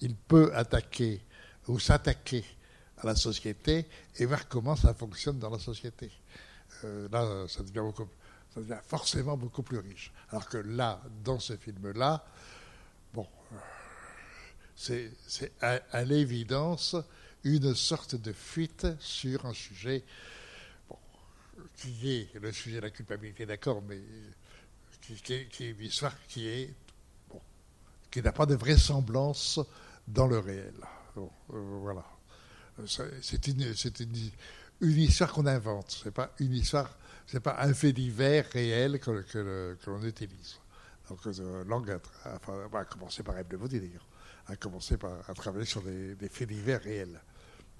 [0.00, 1.20] il peut attaquer
[1.68, 2.44] ou s'attaquer
[2.98, 6.10] à la société et voir comment ça fonctionne dans la société.
[6.84, 7.92] Euh, là, ça devient,
[8.84, 10.12] forcément beaucoup plus riche.
[10.30, 12.24] Alors que là, dans ce film-là,
[13.14, 13.26] bon,
[14.74, 15.12] c'est
[15.60, 16.96] à, l'évidence
[17.44, 20.04] une sorte de fuite sur un sujet
[21.76, 24.00] qui est le sujet de la culpabilité, d'accord, mais
[25.00, 26.74] qui, qui, qui, est une histoire qui est
[28.12, 29.58] qui n'a pas de vraisemblance
[30.06, 30.74] dans le réel.
[31.16, 32.04] Euh, voilà.
[32.86, 33.64] C'est une,
[34.80, 36.00] histoire qu'on invente.
[36.04, 36.96] C'est pas une histoire,
[37.26, 40.58] c'est pas un fait divers réel que, l'on utilise.
[41.08, 44.06] Donc, euh, Langue a, commencé par de vous d'ailleurs,
[44.46, 47.20] a commencé par à travailler sur des, faits divers réels.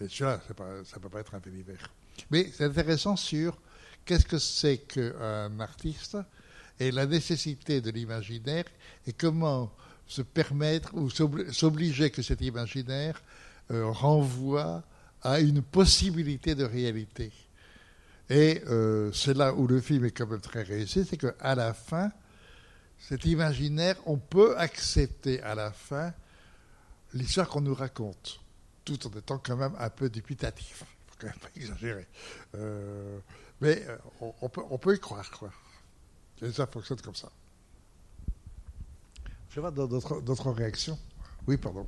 [0.01, 0.40] Mais celui-là,
[0.85, 1.90] ça ne peut pas être un fait divers.
[2.31, 3.59] Mais c'est intéressant sur
[4.05, 6.16] qu'est-ce que c'est qu'un artiste
[6.79, 8.64] et la nécessité de l'imaginaire
[9.07, 9.73] et comment
[10.07, 13.23] se permettre ou s'obliger que cet imaginaire
[13.71, 14.83] euh, renvoie
[15.23, 17.33] à une possibilité de réalité.
[18.29, 21.75] Et euh, c'est là où le film est quand même très réussi, c'est qu'à la
[21.75, 22.11] fin,
[22.99, 26.12] cet imaginaire, on peut accepter à la fin
[27.15, 28.41] l'histoire qu'on nous raconte,
[28.85, 30.83] tout en étant quand même un peu dubitatif.
[30.83, 32.07] Il faut quand même pas exagérer.
[32.55, 33.19] Euh,
[33.61, 33.87] mais
[34.21, 35.53] on, peut, on peut y croire, quoi.
[36.41, 37.31] Et ça fonctionne comme ça.
[39.53, 39.73] Je vais voir
[40.23, 40.99] d'autres réactions.
[41.47, 41.87] Oui, pardon.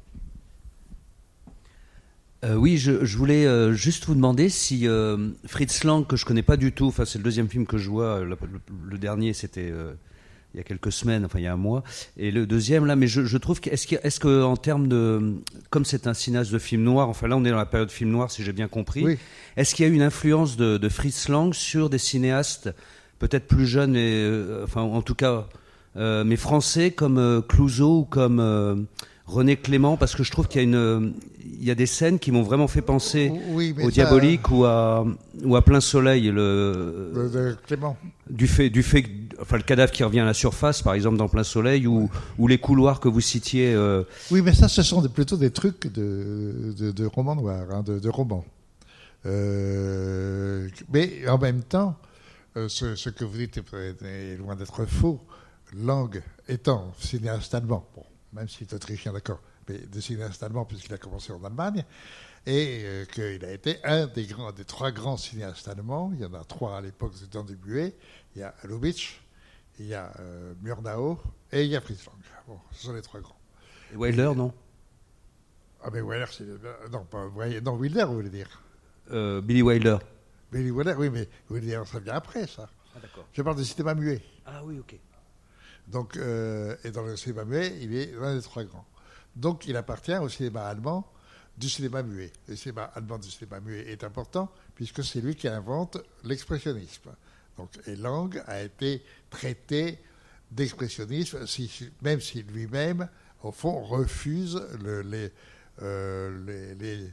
[2.44, 6.42] Euh, oui, je, voulais euh, juste vous demander si euh, Fritz Lang, que je connais
[6.42, 9.72] pas du tout, enfin c'est le deuxième film que je vois, le, dernier c'était
[10.52, 11.84] il y a quelques semaines, enfin il y a un mois,
[12.18, 15.36] et le deuxième là, mais je, trouve qu'est-ce qu'en est que, en termes de,
[15.70, 18.10] comme c'est un cinéaste de film noir, enfin là on est dans la période film
[18.10, 19.06] noir si j'ai bien compris,
[19.56, 22.68] est-ce qu'il y a eu une influence de, de, Fritz Lang sur des cinéastes
[23.20, 24.30] peut-être plus jeunes et,
[24.62, 25.48] enfin en tout cas
[25.96, 28.74] euh, mais français comme euh, Clouseau ou comme euh,
[29.26, 32.18] René Clément, parce que je trouve qu'il y a une, il y a des scènes
[32.18, 33.32] qui m'ont vraiment fait penser
[33.82, 35.06] au diabolique ou à
[35.44, 37.96] ou à plein soleil le, Clément.
[38.28, 39.04] du fait du fait
[39.40, 42.48] enfin le cadavre qui revient à la surface par exemple dans plein soleil ou ou
[42.48, 43.74] les couloirs que vous citiez
[44.30, 47.98] oui mais ça ce sont plutôt des trucs de de, de romans noirs hein, de,
[47.98, 48.44] de, romans.
[49.24, 51.96] Mais en même temps
[52.54, 53.60] ce, ce, que vous dites
[54.02, 55.20] est loin d'être faux
[55.74, 60.94] langue étant cinéaste allemand, bon, même s'il est autrichien, d'accord, mais de cinéaste allemand puisqu'il
[60.94, 61.84] a commencé en Allemagne,
[62.46, 66.10] et euh, qu'il a été un des, grands, des trois grands cinéastes allemands.
[66.14, 67.96] Il y en a trois à l'époque temps du muet.
[68.34, 69.22] Il y a Lubitsch,
[69.78, 71.18] il y a euh, Murnau
[71.52, 72.16] et il y a Fritz Lang.
[72.46, 73.38] Bon, ce sont les trois grands.
[73.92, 74.52] Et Wilder, non?
[75.82, 76.44] Ah, mais Wilder, c'est.
[76.90, 77.26] Non, pas,
[77.62, 78.62] non, Wilder, vous voulez dire?
[79.10, 79.98] Euh, Billy Wilder.
[80.52, 82.68] Billy Wilder, oui, mais Wilder, ça vient après, ça.
[82.94, 83.26] Ah, d'accord.
[83.32, 84.22] Je parle de cinéma muet.
[84.46, 84.98] Ah, oui, ok.
[85.86, 88.86] Donc, euh, et dans le cinéma muet, il est l'un des trois grands.
[89.36, 91.10] Donc, il appartient au cinéma allemand
[91.56, 92.32] du cinéma muet.
[92.48, 97.10] Le cinéma allemand du cinéma muet est important puisque c'est lui qui invente l'expressionnisme.
[97.56, 100.00] Donc, et Lang a été traité
[100.50, 101.44] d'expressionnisme,
[102.02, 103.08] même si lui-même,
[103.42, 104.60] au fond, refuse
[105.04, 105.30] les,
[105.82, 107.10] euh, les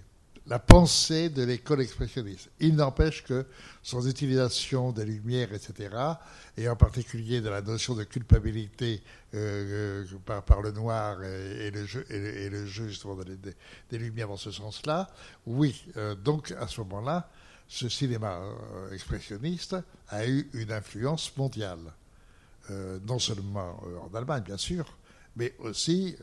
[0.48, 2.50] la pensée de l'école expressionniste.
[2.60, 3.46] Il n'empêche que
[3.84, 5.96] son utilisation des lumières, etc.,
[6.58, 11.86] et en particulier de la notion de culpabilité euh, euh, par, le noir et, le
[11.86, 15.10] jeu, et, le jeu justement des, lumières dans ce sens-là,
[15.46, 15.86] oui.
[15.96, 17.30] Euh, donc à ce moment-là,
[17.68, 18.42] ce cinéma
[18.92, 19.78] expressionniste
[20.10, 21.94] a eu une influence mondiale,
[22.70, 24.98] non seulement en Allemagne bien sûr,
[25.38, 26.18] mais aussi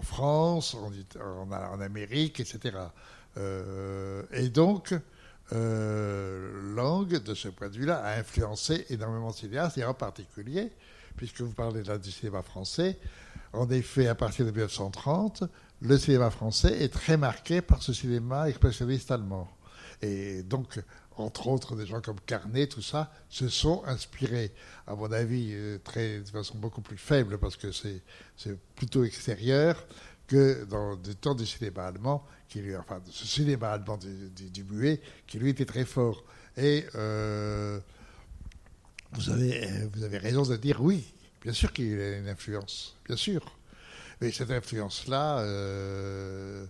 [0.00, 2.76] France, en, en, Amérique, etc.
[3.36, 4.94] Euh, et donc,
[5.52, 10.70] euh, Lang, de ce point de vue-là, a influencé énormément de cinéastes, et en particulier,
[11.16, 12.98] puisque vous parlez là du cinéma français,
[13.52, 15.44] en effet, à partir de 1930,
[15.82, 19.48] le cinéma français est très marqué par ce cinéma expressionniste allemand.
[20.02, 20.80] Et donc,
[21.20, 24.52] entre autres, des gens comme Carnet, tout ça, se sont inspirés,
[24.86, 28.02] à mon avis, euh, très, de façon beaucoup plus faible, parce que c'est
[28.74, 29.86] plutôt extérieur,
[30.26, 34.64] que dans le temps du cinéma allemand, qui lui, enfin, ce cinéma allemand du, du,
[34.64, 36.24] muet, qui lui était très fort.
[36.56, 37.80] Et euh,
[39.12, 43.16] vous avez, vous avez raison de dire oui, bien sûr qu'il a une influence, bien
[43.16, 43.56] sûr.
[44.20, 46.66] Mais cette influence-là, euh,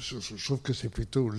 [0.00, 1.30] je, trouve que c'est plutôt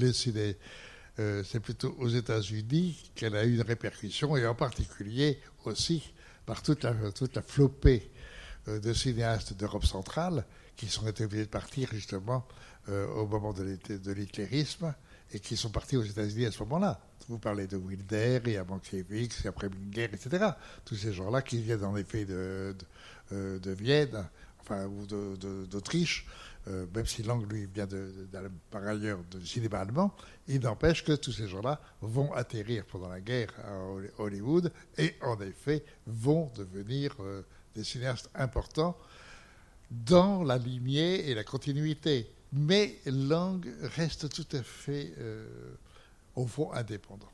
[1.20, 6.14] euh, c'est plutôt aux États-Unis qu'elle a eu une répercussion, et en particulier aussi
[6.46, 8.12] par toute la, toute la flopée
[8.68, 10.46] euh, de cinéastes d'Europe centrale
[10.76, 12.46] qui sont été obligés de partir justement
[13.16, 13.64] au moment de
[14.12, 14.94] l'hitlérisme
[15.32, 17.00] et qui sont partis aux États-Unis à ce moment-là.
[17.30, 20.48] Vous parlez de Wilder et à Mankiewicz et après Minger, etc.
[20.84, 22.76] Tous ces gens-là qui viennent en effet de,
[23.32, 24.26] de, de Vienne,
[24.64, 26.26] enfin, ou d'Autriche,
[26.68, 27.88] euh, même si Lang, lui, vient
[28.72, 30.16] par ailleurs du cinéma allemand,
[30.48, 35.40] il n'empêche que tous ces gens-là vont atterrir pendant la guerre à Hollywood et, en
[35.42, 37.42] effet, vont devenir euh,
[37.76, 38.98] des cinéastes importants
[39.92, 42.30] dans la lignée et la continuité.
[42.54, 43.66] Mais Lang
[43.98, 45.46] reste tout à fait, euh,
[46.36, 47.32] au fond, indépendant.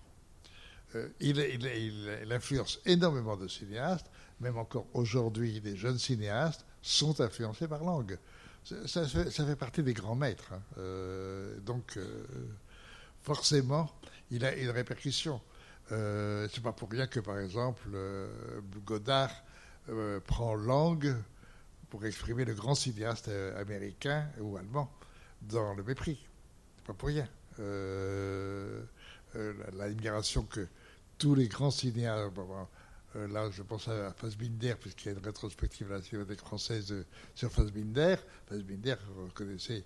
[1.19, 8.17] il, influence énormément de cinéastes, même encore aujourd'hui, des jeunes cinéastes sont influencés par Lang.
[8.85, 10.53] Ça, fait partie des grands maîtres.
[10.53, 10.61] Hein.
[10.77, 12.25] Euh, donc, euh,
[13.21, 13.89] forcément,
[14.31, 15.41] il a une répercussion.
[15.91, 18.29] Euh, c'est pas pour rien que, par exemple, euh,
[18.85, 19.31] Godard
[20.27, 21.15] prend Lang
[21.89, 24.91] pour exprimer le grand cinéaste américain ou allemand
[25.41, 26.23] dans le mépris.
[26.77, 27.27] C'est pas pour rien.
[29.73, 30.67] l'immigration que
[31.17, 32.31] tous les grands cinéastes,
[33.15, 36.93] euh, là, je pense à Fassbinder, puisqu'il y a une rétrospective de la cinémathèque française
[37.33, 38.17] sur Fassbinder.
[38.47, 39.83] Fassbinder reconnaissait,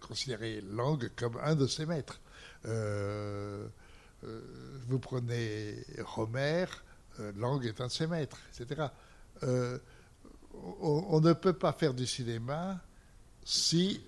[0.00, 2.20] considérait Lang comme un de ses maîtres.
[2.64, 3.68] Euh,
[4.24, 4.40] euh,
[4.88, 6.66] vous prenez Romer,
[7.36, 8.88] Lang est un de ses maîtres, etc.
[10.52, 12.80] On, ne peut pas faire du cinéma
[13.44, 14.02] si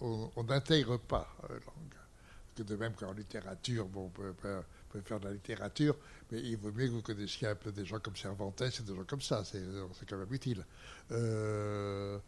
[0.00, 2.64] on n'intègre pas Lang.
[2.66, 4.60] De même qu'en littérature, bon, on peut, peut
[5.04, 5.96] faire de la littérature,
[6.30, 8.94] mais il vaut mieux que vous connaissiez un peu des gens comme Cervantes et des
[8.94, 9.60] gens comme ça, c'est
[10.08, 10.64] quand même utile.
[11.12, 12.18] Euh,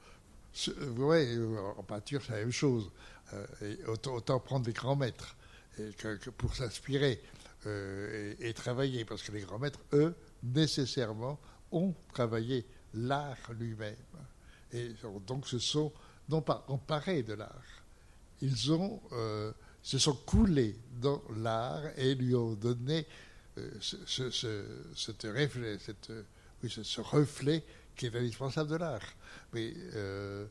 [0.96, 1.37] ouais,
[1.77, 2.90] en peinture, c'est la même chose.
[3.33, 5.37] Euh, et autant, prendre des grands maîtres
[5.79, 5.90] et
[6.37, 7.22] pour s'inspirer
[7.66, 11.38] euh, et, travailler, parce que les grands maîtres, eux, nécessairement,
[11.70, 13.96] ont travaillé l'art lui-même.
[14.72, 14.94] Et
[15.27, 15.92] donc, ce sont
[16.29, 17.83] non pas emparés de l'art,
[18.40, 23.07] ils ont euh, se sont coulés dans l'art et lui ont donné
[23.59, 24.31] euh, ce,
[24.95, 25.79] cette reflet,
[26.62, 27.64] oui, ce, reflet
[27.97, 29.14] qui est indispensable de l'art.
[29.53, 30.47] Mais euh,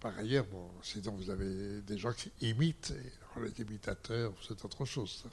[0.00, 2.92] par ailleurs, bon, sinon vous avez des gens qui imitent,
[3.40, 5.24] les imitateurs, c'est autre chose.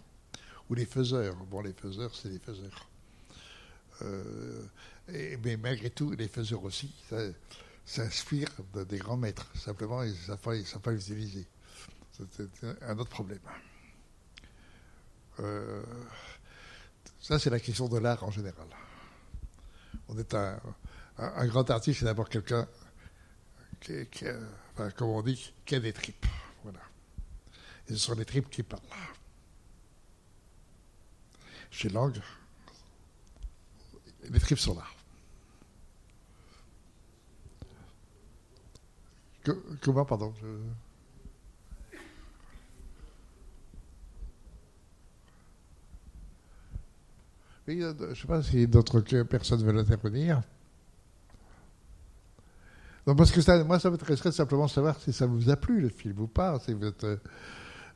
[0.69, 1.35] Ou les faiseurs.
[1.35, 2.87] Bon, les faiseurs, c'est les faiseurs.
[4.03, 4.63] Euh,
[5.43, 6.93] mais malgré tout, les faiseurs aussi,
[7.85, 8.55] s'inspirent
[8.87, 9.47] des grands maîtres.
[9.57, 10.37] Simplement, ils ne savent
[10.81, 11.45] pas les utiliser.
[12.29, 13.39] C'est un autre problème.
[15.39, 15.83] Euh,
[17.19, 18.67] ça, c'est la question de l'art en général.
[20.07, 20.59] On est un,
[21.47, 22.67] grand artiste, c'est d'abord quelqu'un
[23.79, 24.05] qui,
[24.73, 26.25] enfin, comme on dit, qui a des tripes.
[26.63, 26.79] Voilà.
[27.87, 28.81] Et ce sont les tripes qui parlent.
[31.69, 32.19] Chez Lang,
[34.29, 34.85] les tripes sont là.
[39.81, 40.33] comment, pardon
[47.79, 50.41] Euh, je ne sais pas si d'autres personnes veulent intervenir.
[53.07, 55.81] Non, parce que ça, moi, ça m'intéresserait simplement de savoir si ça vous a plu,
[55.81, 56.59] le film, ou pas.
[56.59, 57.17] Si vous êtes, euh,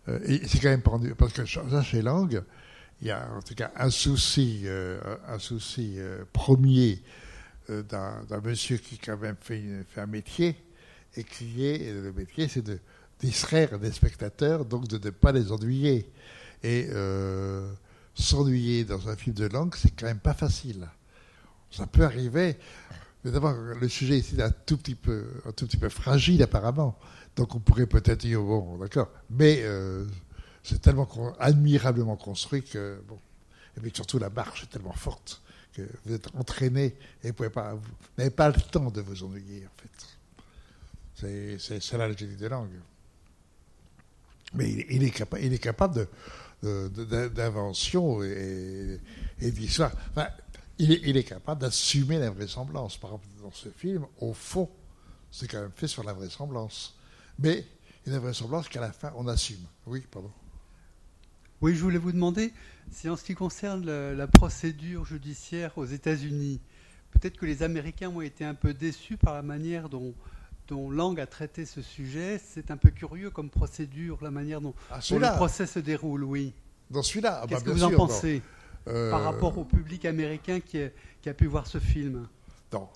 [0.08, 1.14] euh, c'est quand même pendu.
[1.16, 2.42] Parce que chez Lang,
[3.02, 4.66] il y a en tout cas un souci,
[5.28, 6.00] un souci
[6.32, 7.04] premier
[7.68, 9.62] d'un monsieur qui, quand même, fait,
[9.98, 10.56] un métier,
[11.18, 12.80] et le métier, c'est de
[13.20, 16.10] distraire des spectateurs, donc de ne pas les ennuyer.
[16.64, 16.88] Et
[18.16, 20.88] s'ennuyer dans un film de langue, c'est quand même pas facile.
[21.70, 22.58] Ça peut arriver.
[23.24, 26.98] Mais d'abord, le sujet est un tout petit peu, un tout petit peu fragile apparemment.
[27.36, 29.10] Donc on pourrait peut-être dire bon, d'accord.
[29.30, 30.06] Mais euh,
[30.64, 31.08] c'est tellement
[31.40, 33.20] admirablement construit que bon.
[33.78, 35.42] Et puis surtout la marche est tellement forte
[35.74, 37.46] que vous êtes entraîné et vous
[38.18, 41.58] n'avez pas le temps de vous ennuyer en fait.
[41.60, 42.80] C'est là le génie de langue.
[44.54, 46.08] Mais il, est, capable, il est capable de,
[46.64, 49.00] d'invention et,
[49.40, 49.92] d'histoire.
[50.12, 50.28] Enfin,
[50.78, 52.98] il, est, il, est, capable d'assumer la vraisemblance.
[52.98, 54.70] Par exemple, dans ce film, au fond,
[55.32, 56.96] c'est quand même fait sur la vraisemblance.
[57.40, 57.66] Mais
[58.06, 59.66] une vraisemblance qu'à la fin, on assume.
[59.86, 60.32] Oui, pardon.
[61.62, 62.54] Oui, je voulais vous demander
[62.92, 66.60] si en ce qui concerne la procédure judiciaire aux États-Unis,
[67.12, 70.14] peut-être que les Américains ont été un peu déçus par la manière dont
[70.68, 72.40] dont Lang a traité ce sujet.
[72.44, 76.54] C'est un peu curieux comme procédure, la manière dont, ah, le procès se déroule, oui.
[76.90, 78.42] Dans celui-là ah, Qu'est-ce bah, que vous en pensez
[78.86, 80.80] par rapport au public américain qui,
[81.22, 82.28] qui, a pu voir ce film
[82.72, 82.88] Non.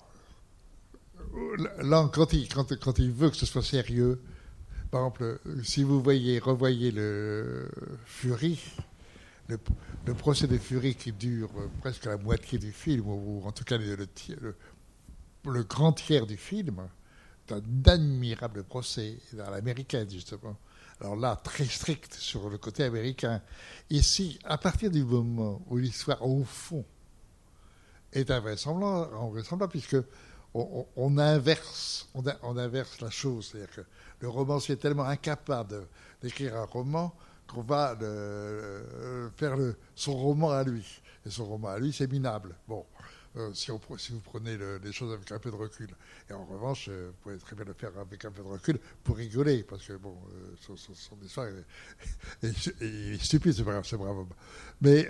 [1.78, 4.20] Là, quand il, quand, quand il veut que ce soit sérieux,
[4.90, 7.68] par exemple, si vous voyez, revoyez le
[8.04, 8.60] Fury,
[9.48, 11.50] le, procès de Fury qui dure
[11.80, 13.96] presque la moitié du film, ou, en tout cas le,
[15.44, 16.88] le, grand tiers du film,
[17.52, 20.56] admirable procès dans l'américaine, justement.
[21.00, 23.40] Alors là, très strict sur le côté américain.
[23.88, 26.84] Ici, à partir du moment où l'histoire, au fond,
[28.12, 29.96] est invraisemblable, invraisemblable puisque
[30.52, 33.50] on, inverse, on, inverse la chose.
[33.50, 33.80] C'est-à-dire que
[34.20, 35.86] le romancier est tellement incapable
[36.20, 37.14] d'écrire un roman
[37.46, 37.96] qu'on va
[39.36, 39.56] faire
[39.94, 40.84] son roman à lui.
[41.24, 42.56] Et son roman à lui, c'est minable.
[42.66, 42.84] Bon,
[43.36, 43.78] euh, si, vous
[44.24, 45.88] prenez les choses avec un peu de recul.
[46.28, 48.80] Et en revanche, euh, vous pouvez très bien le faire avec un peu de recul
[49.04, 51.46] pour rigoler, parce que bon, euh, son, son, histoire
[52.42, 54.26] est, stupide, c'est brave, brave
[54.80, 55.08] Mais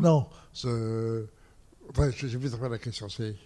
[0.00, 1.26] non, ce,
[1.90, 3.36] enfin, j'ai très la question, c'est.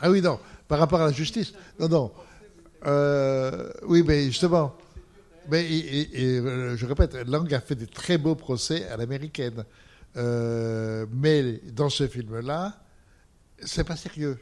[0.00, 1.52] Ah oui, non, par rapport à la justice.
[1.78, 2.12] Non, non.
[3.82, 4.74] oui, mais justement,
[5.48, 6.38] mais et,
[6.76, 9.64] je répète, Lang a fait des très beaux procès à l'américaine.
[10.16, 12.82] Euh, mais dans ce film-là,
[13.64, 14.38] c'est pas sérieux.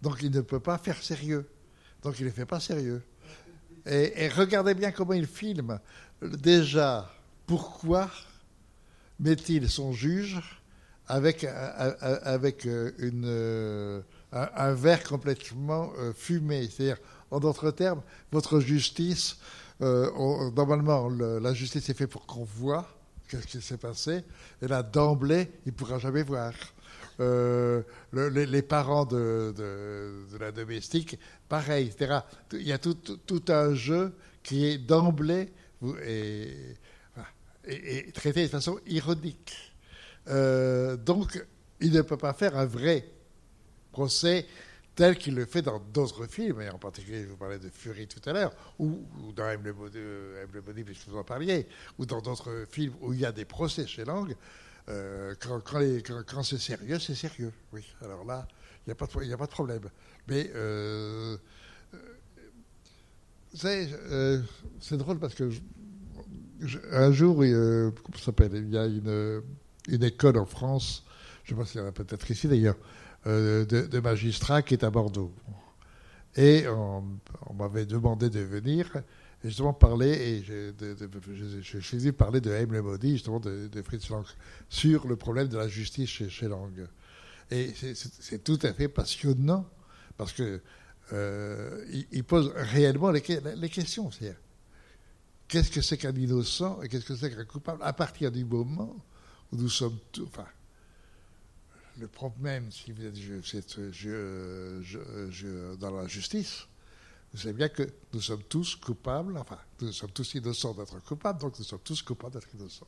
[0.00, 1.48] Donc il ne peut pas faire sérieux.
[2.02, 3.02] Donc il ne fait pas sérieux.
[3.86, 5.78] Et, regardez bien comment il filme.
[6.22, 7.12] Déjà,
[7.46, 8.10] pourquoi
[9.18, 10.40] met-il son juge
[11.08, 16.68] avec, avec une, un, verre complètement euh, fumé?
[16.68, 16.98] C'est-à-dire,
[17.32, 19.38] en d'autres termes, votre justice
[19.80, 22.86] euh, normalement, la justice est faite pour qu'on voit
[23.28, 24.24] qu'est-ce qui s'est passé.
[24.60, 26.52] Et là, d'emblée, il ne pourra jamais voir.
[27.20, 29.54] Euh, les, parents de,
[30.38, 31.18] la domestique,
[31.48, 32.20] pareil, etc.
[32.52, 32.96] Il y a tout,
[33.48, 35.52] un jeu qui est d'emblée
[36.04, 36.76] et,
[38.12, 39.72] traité de façon ironique.
[40.28, 41.44] Euh, donc,
[41.80, 43.06] il ne peut pas faire un vrai
[43.92, 44.46] procès
[44.94, 48.06] tel qu'il le fait dans d'autres films, et en particulier, je vous parlais de Fury
[48.06, 49.00] tout à l'heure, ou,
[49.34, 49.62] dans M.
[49.64, 51.66] le puisque vous en parliez,
[51.98, 54.34] ou dans d'autres films où il y a des procès chez Lang,
[54.88, 57.52] euh, quand, c'est sérieux, c'est sérieux.
[57.72, 58.46] Oui, alors là,
[58.86, 59.06] il n'y a, pas
[59.46, 59.88] de, problème.
[60.28, 61.36] Mais euh,
[63.64, 64.42] euh
[64.80, 65.50] c'est drôle parce que
[66.90, 69.42] un jour, comment ça s'appelle Il y a une,
[69.88, 71.04] une école en France,
[71.44, 72.76] je ne sais pas s'il y en a peut-être ici d'ailleurs,
[73.26, 75.32] euh, de, magistrat qui est à Bordeaux.
[76.36, 77.04] Et on,
[77.54, 78.90] m'avait demandé de venir
[79.44, 84.24] justement parler, et j'ai choisi de parler de Haim le justement de, Fritz Lang,
[84.68, 86.72] sur le problème de la justice chez, Lang.
[87.50, 89.68] Et c'est tout à fait passionnant,
[90.16, 90.60] parce que
[91.12, 93.22] euh, il, pose réellement les,
[93.56, 94.10] les questions.
[94.10, 94.38] C'est-à-dire,
[95.48, 98.96] qu'est-ce que c'est qu'un innocent et qu'est-ce que c'est qu'un coupable à partir du moment
[99.52, 100.46] où nous sommes tous, enfin,
[101.98, 103.16] le problème, si vous êtes
[105.78, 106.66] dans la justice,
[107.32, 111.40] vous savez bien que nous sommes tous coupables, enfin, nous sommes tous innocents d'être coupables,
[111.40, 112.86] donc nous sommes tous coupables d'être innocents.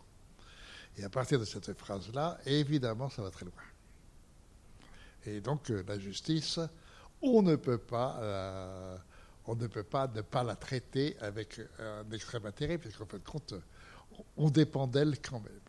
[0.96, 3.55] Et à partir de cette phrase-là, évidemment, ça va très loin.
[5.26, 6.61] Et donc, euh, la justice,
[7.22, 8.96] on ne peut pas, euh,
[9.46, 13.24] on ne peut pas ne pas la traiter avec un extrême intérêt, puisqu'en fin de
[13.24, 13.55] compte,
[14.36, 15.61] on dépend d'elle quand même.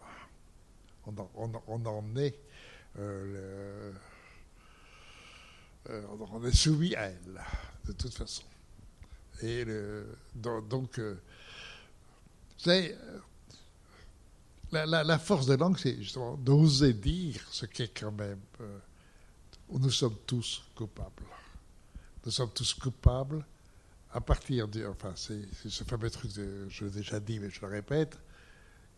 [1.36, 2.38] On en est
[2.98, 3.92] euh,
[5.90, 7.42] euh, on est soumis à elle,
[7.86, 8.44] de toute façon.
[9.42, 9.66] Et
[10.36, 11.16] donc, euh,
[12.58, 12.98] c'est
[14.72, 18.40] la, force de langue, c'est justement d'oser dire ce qui est quand même
[19.70, 21.24] nous sommes tous coupables.
[22.26, 23.46] Nous sommes tous coupables
[24.12, 27.62] à partir de, enfin, c'est ce fameux truc, de, je l'ai déjà dit, mais je
[27.62, 28.18] le répète,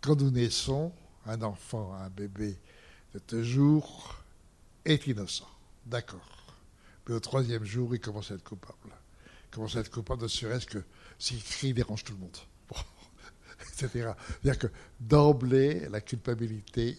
[0.02, 0.92] quand nous naissons,
[1.26, 2.58] un enfant, un bébé,
[3.30, 4.16] ce jour
[4.86, 5.50] est innocent.
[5.86, 6.38] D'accord.
[7.08, 8.94] Mais au troisième jour, il commence à être coupable.
[9.46, 10.84] Il commence à être coupable, ne serait-ce que
[11.18, 12.38] s'il crie, il dérange tout le monde.
[13.74, 14.16] C'est-à-dire
[14.60, 14.68] que
[15.00, 16.98] d'emblée, la culpabilité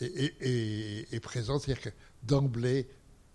[0.00, 1.62] est, présente.
[1.62, 2.88] C'est-à-dire que d'emblée,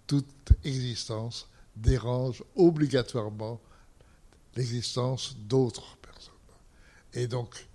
[0.07, 3.61] toute existence dérange obligatoirement
[4.55, 6.33] l'existence d'autres personnes.
[7.13, 7.67] Et donc,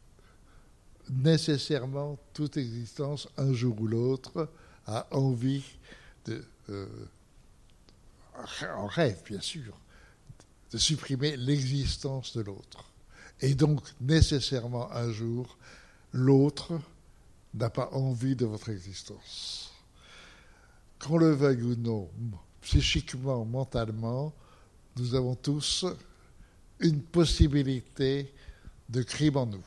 [1.11, 4.49] nécessairement, toute existence, un jour ou l'autre,
[4.87, 5.65] a envie
[6.25, 6.87] de, euh,
[8.77, 9.79] en rêve bien sûr,
[10.71, 12.85] de supprimer l'existence de l'autre.
[13.41, 15.59] Et donc, nécessairement, un jour,
[16.13, 16.79] l'autre
[17.55, 19.73] n'a pas envie de votre existence.
[20.99, 22.11] Qu'on le veuille ou non,
[22.61, 24.33] psychiquement, mentalement,
[24.97, 25.87] nous avons tous
[26.79, 28.33] une possibilité
[28.89, 29.65] de crime en nous.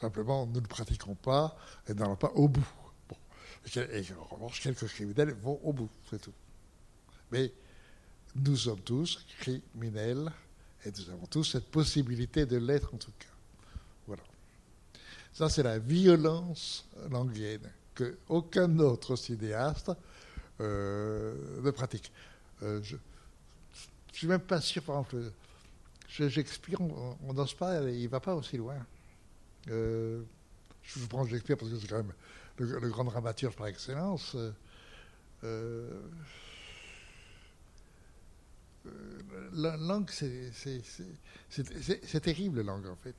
[0.00, 1.54] Simplement, nous ne pratiquons pas
[1.86, 2.66] et n'allons pas au bout.
[3.76, 6.32] Et en revanche, quelques criminels vont au bout, c'est tout.
[7.30, 7.52] Mais
[8.34, 10.32] nous sommes tous criminels
[10.86, 13.26] et nous avons tous cette possibilité de l'être en tout cas.
[14.06, 14.22] Voilà.
[15.34, 19.92] Ça, c'est la violence languienne que aucun autre cinéaste
[20.60, 22.10] euh, ne pratique.
[22.62, 23.00] Euh, je ne
[24.14, 25.30] suis même pas sûr, par exemple,
[26.08, 28.76] Shakespeare, on n'ose pas, il ne va pas aussi loin.
[29.68, 30.22] Euh,
[30.82, 32.12] je prends Shakespeare parce que c'est quand même
[32.56, 34.36] le, grand dramaturge par excellence.
[35.44, 36.00] Euh,
[39.52, 40.52] la langue, c'est
[42.22, 43.16] terrible, la langue, en fait.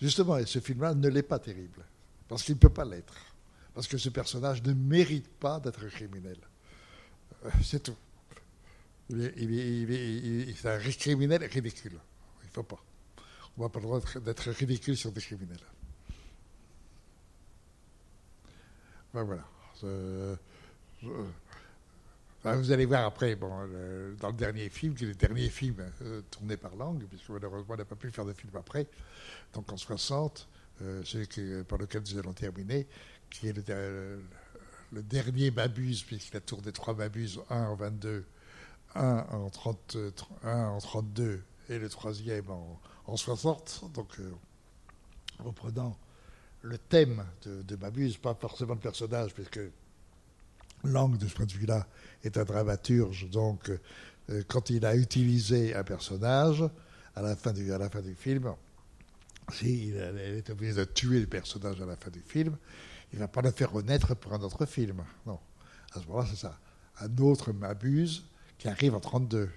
[0.00, 1.84] Justement, ce film-là ne l'est pas terrible,
[2.28, 3.14] parce qu'il ne peut pas l'être,
[3.74, 6.38] parce que ce personnage ne mérite pas d'être criminel.
[7.44, 7.96] Euh, c'est tout.
[9.10, 11.98] C'est un criminel ridicule.
[12.42, 12.80] Il ne faut pas.
[13.58, 15.58] On n'a pas le droit d'être ridicule sur des criminels.
[19.12, 19.44] Ben voilà.
[22.56, 23.50] vous allez voir après, bon,
[24.20, 27.74] dans le dernier film, qui est le dernier film euh, tourné par langue, puisque malheureusement
[27.74, 28.86] on n'a pas pu faire de film après,
[29.52, 30.48] donc en 60,
[30.82, 32.86] euh, celui par lequel nous allons terminer,
[33.30, 34.22] qui est le,
[34.92, 38.24] dernier Mabuse, puisqu'il a tourné trois Mabuses, un en 22,
[38.94, 39.96] un en, 30,
[40.44, 43.90] en 32 et le troisième en, 60.
[43.94, 44.30] Donc, euh,
[45.38, 45.96] reprenant
[46.62, 49.60] le thème de, Mabuse, pas forcément le personnage, puisque
[50.84, 51.86] Lang, de ce point de vue-là,
[52.22, 53.30] est un dramaturge.
[53.30, 53.70] Donc,
[54.30, 56.64] euh, quand il a utilisé un personnage,
[57.14, 58.52] à la fin du, à la fin du film,
[59.52, 62.56] s'il est obligé de tuer le personnage à la fin du film,
[63.12, 65.02] il ne va pas le faire renaître pour un autre film.
[65.26, 65.40] Non.
[65.92, 66.58] À ce moment-là, c'est ça.
[67.00, 68.24] Un autre Mabuse
[68.58, 69.50] qui arrive en 32.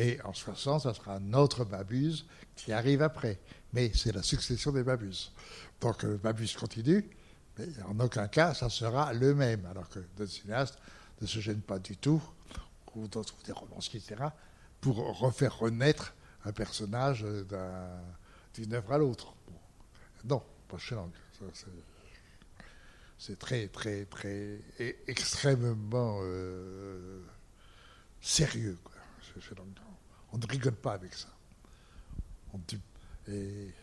[0.00, 2.24] Et en 60, ça sera un autre Mabuse
[2.56, 3.38] qui arrive après.
[3.74, 5.30] Mais c'est la succession des Mabuses.
[5.78, 7.04] Donc le Mabuse continue,
[7.58, 9.66] mais en aucun cas, ça sera le même.
[9.66, 10.78] Alors que d'autres cinéastes
[11.20, 12.22] ne se gênent pas du tout,
[12.94, 14.30] ou d'autres des romanciers, etc.,
[14.80, 16.14] pour refaire renaître
[16.46, 17.26] un personnage
[18.54, 19.34] d'une œuvre à l'autre.
[20.24, 21.10] Non, pas chez Lang
[23.18, 24.58] c'est très, très, très
[25.06, 27.20] extrêmement euh,
[28.22, 28.78] sérieux.
[28.82, 28.94] Quoi.
[30.32, 31.28] On ne rigole pas avec ça.
[33.28, 33.74] et,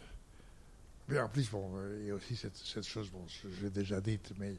[1.09, 4.33] mais en plus, bon, il y a aussi cette, chose, bon, je, l'ai déjà dite,
[4.37, 4.55] mais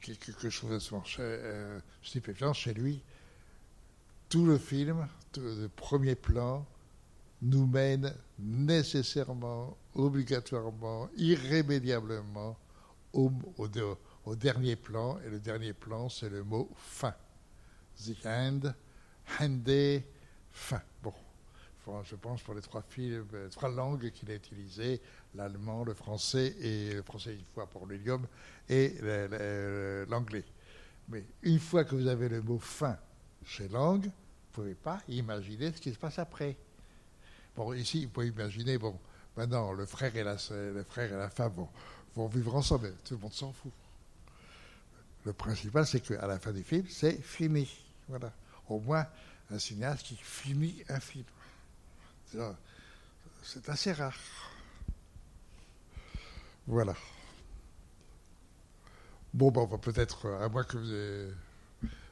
[0.00, 3.00] quelque chose de euh, stupéfiant chez lui.
[4.28, 6.66] Tout le film, tout le premier plan,
[7.42, 12.58] nous mène nécessairement, obligatoirement, irrémédiablement
[13.12, 13.30] au,
[14.36, 17.14] dernier plan, et le dernier plan, c'est le mot fin.
[18.04, 18.60] The end,
[19.40, 20.02] hande,
[20.50, 20.82] fin.
[21.02, 21.14] Bon,
[22.04, 23.20] je pense pour les trois, les
[23.50, 25.00] trois langues qu'il a utilisées,
[25.34, 28.26] l'allemand, le français, et le français une fois pour l'hélium,
[28.68, 28.94] et
[30.08, 30.44] l'anglais.
[31.08, 32.98] Mais une fois que vous avez le mot fin
[33.44, 36.56] chez langue, vous ne pouvez pas imaginer ce qui se passe après.
[37.54, 38.98] Bon, ici, vous pouvez imaginer, bon,
[39.36, 41.68] maintenant, le frère et la, le frère et la femme vont,
[42.16, 43.72] vont vivre ensemble, tout le monde s'en fout.
[45.24, 47.68] Le principal, c'est qu'à la fin du film, c'est fini.
[48.08, 48.32] Voilà.
[48.68, 49.06] Au moins,
[49.50, 51.24] un cinéaste qui finit un film.
[53.42, 54.16] C'est assez rare.
[56.66, 56.94] Voilà.
[59.32, 61.34] Bon, ben, on va peut-être, euh, à moins que vous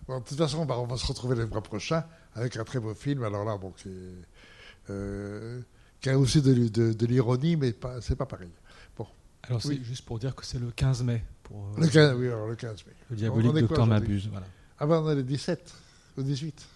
[0.06, 2.04] Bon, de toute façon, on va se retrouver le mois prochain
[2.34, 3.24] avec un très beau film.
[3.24, 3.88] Alors là, bon, qui,
[4.90, 5.62] euh,
[6.06, 8.50] a aussi de, l'ironie, mais c'est pas pareil.
[8.96, 9.06] Bon.
[9.44, 11.24] Alors, c'est juste pour dire que c'est le 15 mai.
[11.42, 12.92] Pour, euh, le 15, oui, alors le 15 mai.
[13.10, 14.46] Le diabolique docteur m'abuse, voilà.
[14.78, 15.72] Ah ben on est le 17,
[16.18, 16.66] le 18.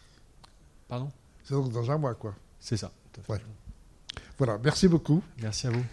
[0.89, 1.11] Pardon?
[1.45, 2.35] C'est donc dans un mois, quoi.
[2.61, 2.91] C'est ça.
[3.29, 3.41] Ouais.
[4.39, 5.23] Voilà, merci beaucoup.
[5.41, 5.85] Merci à vous.